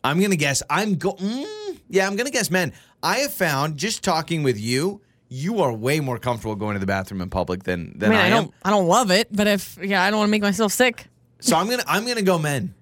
[0.07, 0.63] I'm going to guess.
[0.69, 1.13] I'm go.
[1.13, 2.73] Mm, yeah, I'm going to guess men.
[3.03, 6.85] I have found just talking with you, you are way more comfortable going to the
[6.85, 8.43] bathroom in public than I than mean, I, I, am.
[8.43, 11.07] don't, I don't love it, but if yeah, I don't want to make myself sick.
[11.39, 12.73] So I'm gonna I'm gonna go men.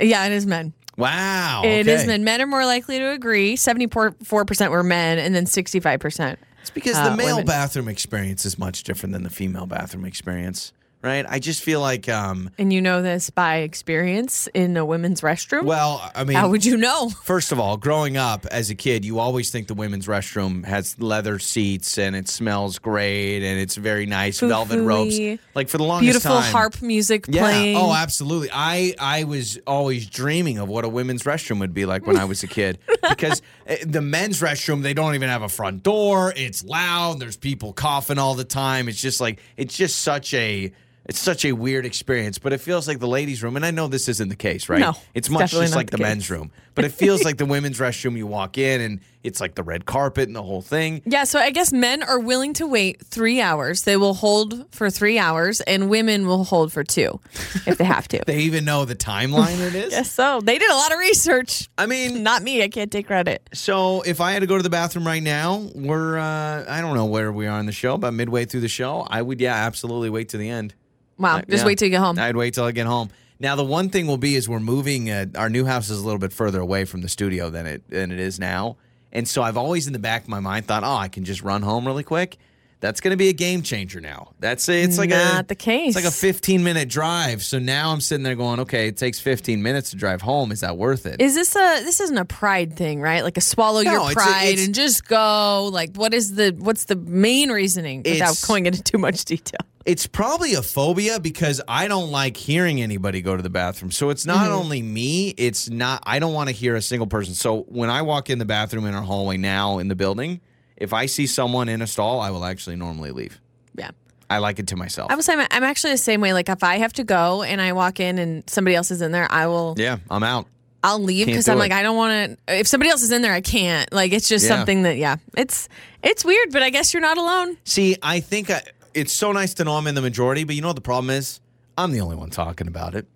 [0.00, 0.72] Yeah, it is men.
[0.96, 1.62] Wow.
[1.64, 2.06] It is okay.
[2.08, 2.24] men.
[2.24, 3.56] Men are more likely to agree.
[3.56, 6.36] 74% were men, and then 65%.
[6.60, 7.46] It's because uh, the male women.
[7.46, 11.26] bathroom experience is much different than the female bathroom experience, right?
[11.28, 15.64] I just feel like, um, And you know this by experience in a women's restroom?
[15.64, 17.08] well, I mean, How would you know?
[17.24, 20.98] First of all, growing up as a kid, you always think the women's restroom has
[21.00, 25.16] leather seats and it smells great and it's very nice velvet ropes.
[25.16, 26.30] Foo-foo-y, Like for the longest time.
[26.32, 26.52] Beautiful time.
[26.52, 27.42] harp music Yeah.
[27.42, 27.76] playing.
[27.76, 28.50] Oh, absolutely.
[28.52, 32.24] I I was always dreaming of what a women's restroom would be like when I
[32.24, 32.78] was a kid
[33.08, 36.32] because eh, the men's restroom they don't even have a front door.
[36.36, 37.18] It's loud.
[37.20, 38.88] There's people coughing all the time.
[38.88, 40.72] It's just like it's just such a
[41.06, 43.88] it's such a weird experience, but it feels like the ladies' room, and I know
[43.88, 44.80] this isn't the case, right?
[44.80, 47.78] No, it's much just like the, the men's room, but it feels like the women's
[47.78, 48.16] restroom.
[48.16, 51.00] You walk in, and it's like the red carpet and the whole thing.
[51.04, 53.82] Yeah, so I guess men are willing to wait three hours.
[53.82, 57.20] They will hold for three hours, and women will hold for two
[57.66, 58.22] if they have to.
[58.26, 59.92] They even know the timeline it is.
[60.02, 61.68] Yes, so they did a lot of research.
[61.78, 62.62] I mean, Not me.
[62.62, 63.48] I can't take credit.
[63.52, 66.94] So if I had to go to the bathroom right now, we're uh, I don't
[66.96, 69.54] know where we are in the show, but midway through the show, I would yeah
[69.54, 70.74] absolutely wait to the end.
[71.18, 71.66] Wow, Uh, just yeah.
[71.66, 72.18] wait till you get home.
[72.18, 73.10] I'd wait till I get home.
[73.42, 75.10] Now the one thing will be is we're moving.
[75.10, 77.82] Uh, our new house is a little bit further away from the studio than it
[77.90, 78.76] than it is now,
[79.12, 81.42] and so I've always in the back of my mind thought, oh, I can just
[81.42, 82.36] run home really quick.
[82.78, 84.32] That's going to be a game changer now.
[84.40, 85.94] That's a, it's like a Not the case.
[85.94, 87.44] It's like a 15 minute drive.
[87.44, 90.50] So now I'm sitting there going, okay, it takes 15 minutes to drive home.
[90.50, 91.20] Is that worth it?
[91.20, 93.22] Is this a this isn't a pride thing, right?
[93.22, 95.68] Like a swallow No, your it's a- pride it's- and just go.
[95.72, 99.60] Like what is the what's the main reasoning without going into too much detail?
[99.84, 103.90] It's probably a phobia because I don't like hearing anybody go to the bathroom.
[103.90, 104.54] So it's not Mm-hmm.
[104.54, 107.34] only me, it's not, I don't want to hear a single person.
[107.34, 110.40] So when I walk in the bathroom in our hallway now in the building,
[110.76, 113.40] if I see someone in a stall, I will actually normally leave.
[113.74, 113.90] Yeah.
[114.30, 115.10] I like it to myself.
[115.10, 116.32] I was saying I'm actually the same way.
[116.32, 119.12] Like if I have to go and I walk in and somebody else is in
[119.12, 120.46] there, I will yeah, I'm out.
[120.84, 121.60] I'll leave because I'm it.
[121.60, 122.58] like I don't want to.
[122.58, 123.92] If somebody else is in there, I can't.
[123.92, 124.56] Like it's just Yeah.
[124.56, 125.68] something that yeah, it's
[126.02, 127.56] it's weird, but I guess you're not alone.
[127.64, 128.62] See, I think I,
[128.94, 131.10] it's so nice to know I'm in the majority, but you know what the problem
[131.10, 131.40] is?
[131.78, 133.06] I'm the only one talking about it.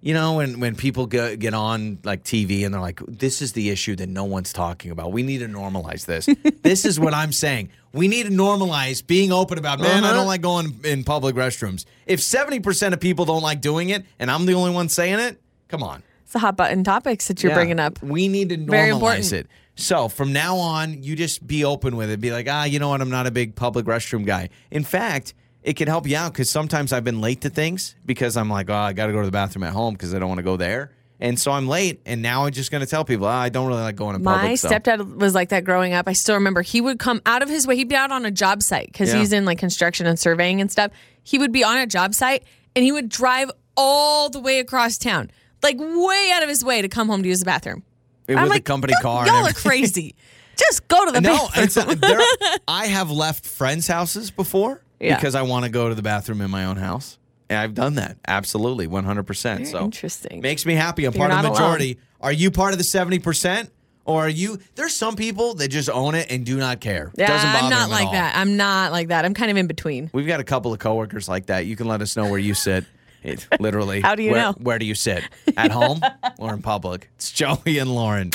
[0.00, 3.52] You know, when, when people get, get on like TV and they're like, this is
[3.54, 5.12] the issue that no one's talking about.
[5.12, 6.28] We need to normalize this.
[6.62, 7.70] this is what I'm saying.
[7.94, 10.16] We need to normalize being open about, man, I Uh-huh.
[10.18, 11.86] don't like going in public restrooms.
[12.06, 15.40] If 70% of people don't like doing it and I'm the only one saying it,
[15.68, 16.02] come on.
[16.24, 17.56] It's the hot button topics that you're Yeah.
[17.56, 18.02] bringing up.
[18.02, 19.46] We need to normalize it.
[19.76, 22.20] So from now on, you just be open with it.
[22.20, 23.00] Be like, ah, you know what?
[23.00, 24.50] I'm not a big public restroom guy.
[24.70, 28.36] In fact, it can help you out because sometimes I've been late to things because
[28.36, 30.28] I'm like, oh, I got to go to the bathroom at home because I don't
[30.28, 30.92] want to go there.
[31.20, 33.68] And so I'm late, and now I'm just going to tell people, ah, I don't
[33.68, 34.42] really like going to public.
[34.42, 34.68] My so.
[34.68, 36.08] stepdad was like that growing up.
[36.08, 37.76] I still remember he would come out of his way.
[37.76, 39.20] He'd be out on a job site because Yeah.
[39.20, 40.90] he's in like construction and surveying and stuff.
[41.22, 42.44] He would be on a job site
[42.76, 45.30] and he would drive all the way across town,
[45.62, 47.84] like way out of his way to come home to use the bathroom.
[48.28, 50.14] With I'm the like, company car Y'all are crazy.
[50.56, 51.98] Just go to the no, bathroom.
[52.00, 52.20] there,
[52.68, 55.16] I have left friends' houses before Yeah.
[55.16, 57.18] because I want to go to the bathroom in my own house.
[57.50, 58.16] And I've done that.
[58.26, 58.86] Absolutely.
[58.88, 59.42] 100%.
[59.42, 60.40] Very so interesting.
[60.40, 61.04] Makes me happy.
[61.06, 61.62] I'm You're part of the not alone.
[61.72, 61.98] majority.
[62.20, 63.68] Are you part of the 70%?
[64.06, 64.58] Or are you?
[64.74, 67.10] There's some people that just own it and do not care.
[67.16, 68.12] yeah, Doesn't bother I'm not like all.
[68.12, 68.36] that.
[68.36, 69.24] I'm not like that.
[69.24, 70.10] I'm kind of in between.
[70.12, 71.64] We've got a couple of coworkers like that.
[71.64, 72.84] You can let us know where you sit.
[73.24, 74.02] It, literally.
[74.02, 74.52] How do you where, know?
[74.52, 75.24] Where do you sit?
[75.56, 76.00] At home
[76.38, 77.10] or in public?
[77.16, 78.30] It's Joey and Lauren.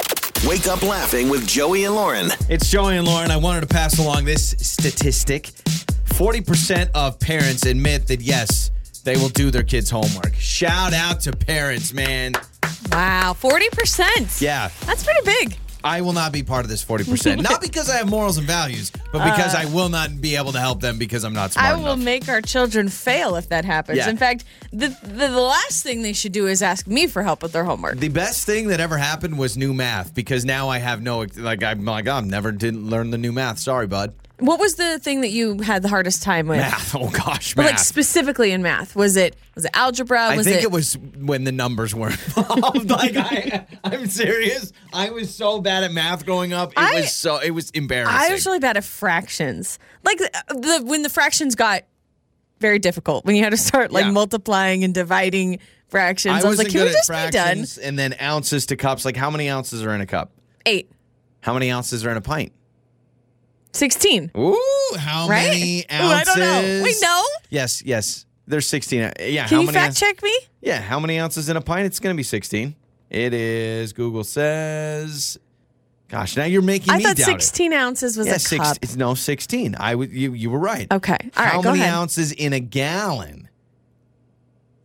[0.46, 2.32] Wake up laughing with Joey and Lauren.
[2.50, 3.30] It's Joey and Lauren.
[3.30, 5.52] I wanted to pass along this statistic
[6.20, 8.72] 40% of parents admit that, yes,
[9.06, 10.34] they will do their kids' homework.
[10.36, 12.34] Shout out to parents, man.
[12.92, 14.42] Wow, 40%.
[14.42, 14.70] Yeah.
[14.86, 15.56] That's pretty big.
[15.82, 17.42] I will not be part of this 40%.
[17.50, 20.60] not because I have morals and values, but because I will not be able to
[20.60, 22.06] help them because I'm not smart Uh, I will enough.
[22.06, 23.98] make our children fail if that happens.
[23.98, 24.10] Yeah.
[24.10, 27.42] In fact, the, the the last thing they should do is ask me for help
[27.42, 27.98] with their homework.
[27.98, 31.64] The best thing that ever happened was new math because now I have no like
[31.64, 33.60] I'm like oh, I'm never didn't learn the new math.
[33.60, 34.14] Sorry, bud.
[34.40, 36.60] What was the thing that you had the hardest time with?
[36.60, 36.96] Math.
[36.96, 37.72] Oh gosh, But math.
[37.72, 40.22] like specifically in math, was it was it algebra?
[40.22, 42.90] I Was think it, was when the numbers were involved.
[42.90, 44.72] like I, I'm serious.
[44.94, 46.72] I was so bad at math growing up.
[46.72, 48.16] It I- was so it was embarrassing.
[48.18, 49.78] I was really bad at fractions.
[50.04, 51.84] Like the, the when the fractions got
[52.60, 54.12] very difficult when you had to start like Yeah.
[54.12, 55.60] multiplying and dividing
[55.90, 56.34] fractions.
[56.34, 57.32] I, was wasn't like, can good we at just be done?
[57.32, 59.04] fractions and then ounces to cups.
[59.06, 60.32] Like how many ounces are in a cup?
[60.66, 60.92] Eight.
[61.42, 62.52] How many ounces are in a pint?
[63.74, 64.32] 16.
[64.38, 64.58] Ooh,
[64.98, 65.50] how Right?
[65.50, 66.82] many Ooh, I don't know.
[66.84, 67.24] Wait, no?
[67.50, 68.26] Yes, yes.
[68.48, 69.02] There's 16.
[69.02, 69.76] uh, Yeah, Can how you many?
[69.78, 70.36] fact ounces- check me?
[70.62, 71.86] Yeah, how many ounces in a pint?
[71.86, 72.76] It's going to be 16.
[73.10, 73.94] It is.
[73.94, 75.38] Google says.
[76.10, 76.96] Gosh, now you're making me.
[76.96, 78.32] I me thought doubt 16 ounces was it.
[78.32, 78.78] Yeah, a six, cup.
[78.82, 79.76] it's no 16.
[79.80, 80.92] I would you you were right.
[80.92, 81.18] Okay.
[81.38, 81.94] All right, how go many ahead.
[81.94, 83.48] ounces in a gallon?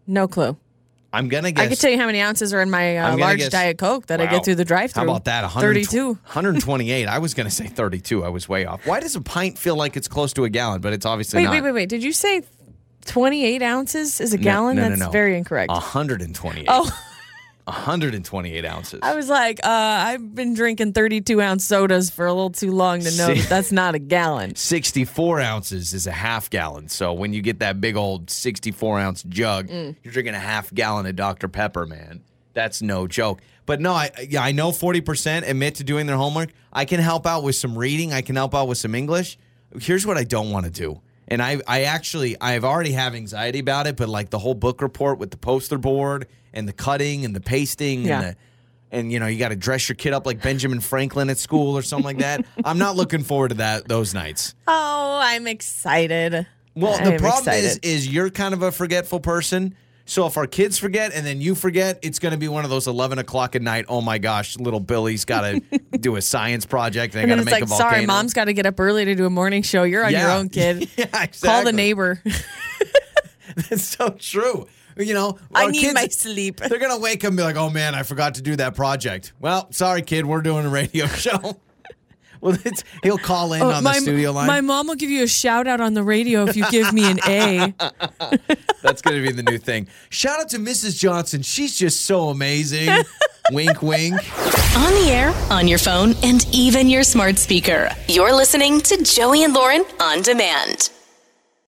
[0.07, 0.59] No clue.
[1.14, 1.64] I'm gonna guess.
[1.64, 4.06] I can tell you how many ounces are in my uh, large guess- Diet Coke
[4.06, 5.00] that I get through the drive-through.
[5.04, 5.42] How about that?
[5.42, 6.06] 100 Thirty-two.
[6.14, 7.06] 128.
[7.06, 8.24] I was gonna say 32.
[8.24, 8.86] I was way off.
[8.86, 11.44] Why does a pint feel like it's close to a gallon, but it's obviously Wait,
[11.44, 11.52] not?
[11.52, 11.88] wait, wait, wait.
[11.88, 12.42] Did you say
[13.06, 14.76] twenty-eight ounces is a gallon?
[14.76, 15.10] no, no, That's no.
[15.10, 15.70] very incorrect.
[15.70, 16.66] 128.
[16.68, 16.90] Oh,
[17.66, 19.00] 128 ounces.
[19.02, 23.00] I was like, uh, I've been drinking thirty-two ounce sodas for a little too long
[23.00, 24.54] to know that that's not a gallon.
[24.56, 26.88] 64 ounces is a half gallon.
[26.88, 29.96] So when you get that big old 64 ounce jug, Mm.
[30.02, 31.48] you're drinking a half gallon of Dr.
[31.48, 32.22] Pepper, man.
[32.52, 33.40] That's no joke.
[33.66, 36.50] But no, I yeah, I know 40% admit to doing their homework.
[36.72, 38.12] I can help out with some reading.
[38.12, 39.38] I can help out with some English.
[39.80, 41.00] Here's what I don't want to do.
[41.26, 44.82] And I I actually I've already have anxiety about it, but like the whole book
[44.82, 48.20] report with the poster board and the cutting and the pasting Yeah.
[48.20, 48.36] and the
[48.92, 51.76] and you know you got to dress your kid up like Benjamin Franklin at school
[51.76, 52.46] or something like that.
[52.64, 54.55] I'm not looking forward to that those nights.
[54.66, 56.46] Oh, I'm excited.
[56.76, 57.84] Well, I the problem is excited.
[57.84, 59.74] is you're kind of a forgetful person.
[60.07, 62.70] So if our kids forget and then you forget, it's going to be one of
[62.70, 63.86] those 11 o'clock at night.
[63.88, 65.61] Oh my gosh, little Billy's got to
[65.98, 67.14] do a science project.
[67.14, 67.90] And, got to make like, a volcano.
[67.90, 69.82] sorry, mom's got to get up early to do a morning show.
[69.84, 70.90] You're on your own, kid.
[70.96, 71.48] yeah, exactly.
[71.48, 72.22] Call the neighbor.
[73.70, 74.66] That's so true.
[74.97, 76.61] You know, I need kids- my sleep.
[76.61, 79.32] They're gonna wake up and be like, "Oh man, I forgot to do that project."
[79.40, 81.59] Well, sorry, kid, we're doing a radio show.
[82.40, 84.47] well, it's, he'll call in Oh, on my, the studio line.
[84.47, 87.11] my mom will give you a shout out on the radio if you give me
[87.11, 87.74] an A.
[88.82, 89.88] That's gonna be the new thing.
[90.11, 90.99] Shout out to Mrs.
[90.99, 91.42] Johnson.
[91.42, 92.88] She's just so amazing.
[93.53, 94.14] wink, wink.
[94.76, 97.90] On the air, on your phone, and even your smart speaker.
[98.09, 100.90] You're listening to Joey and Lauren on demand.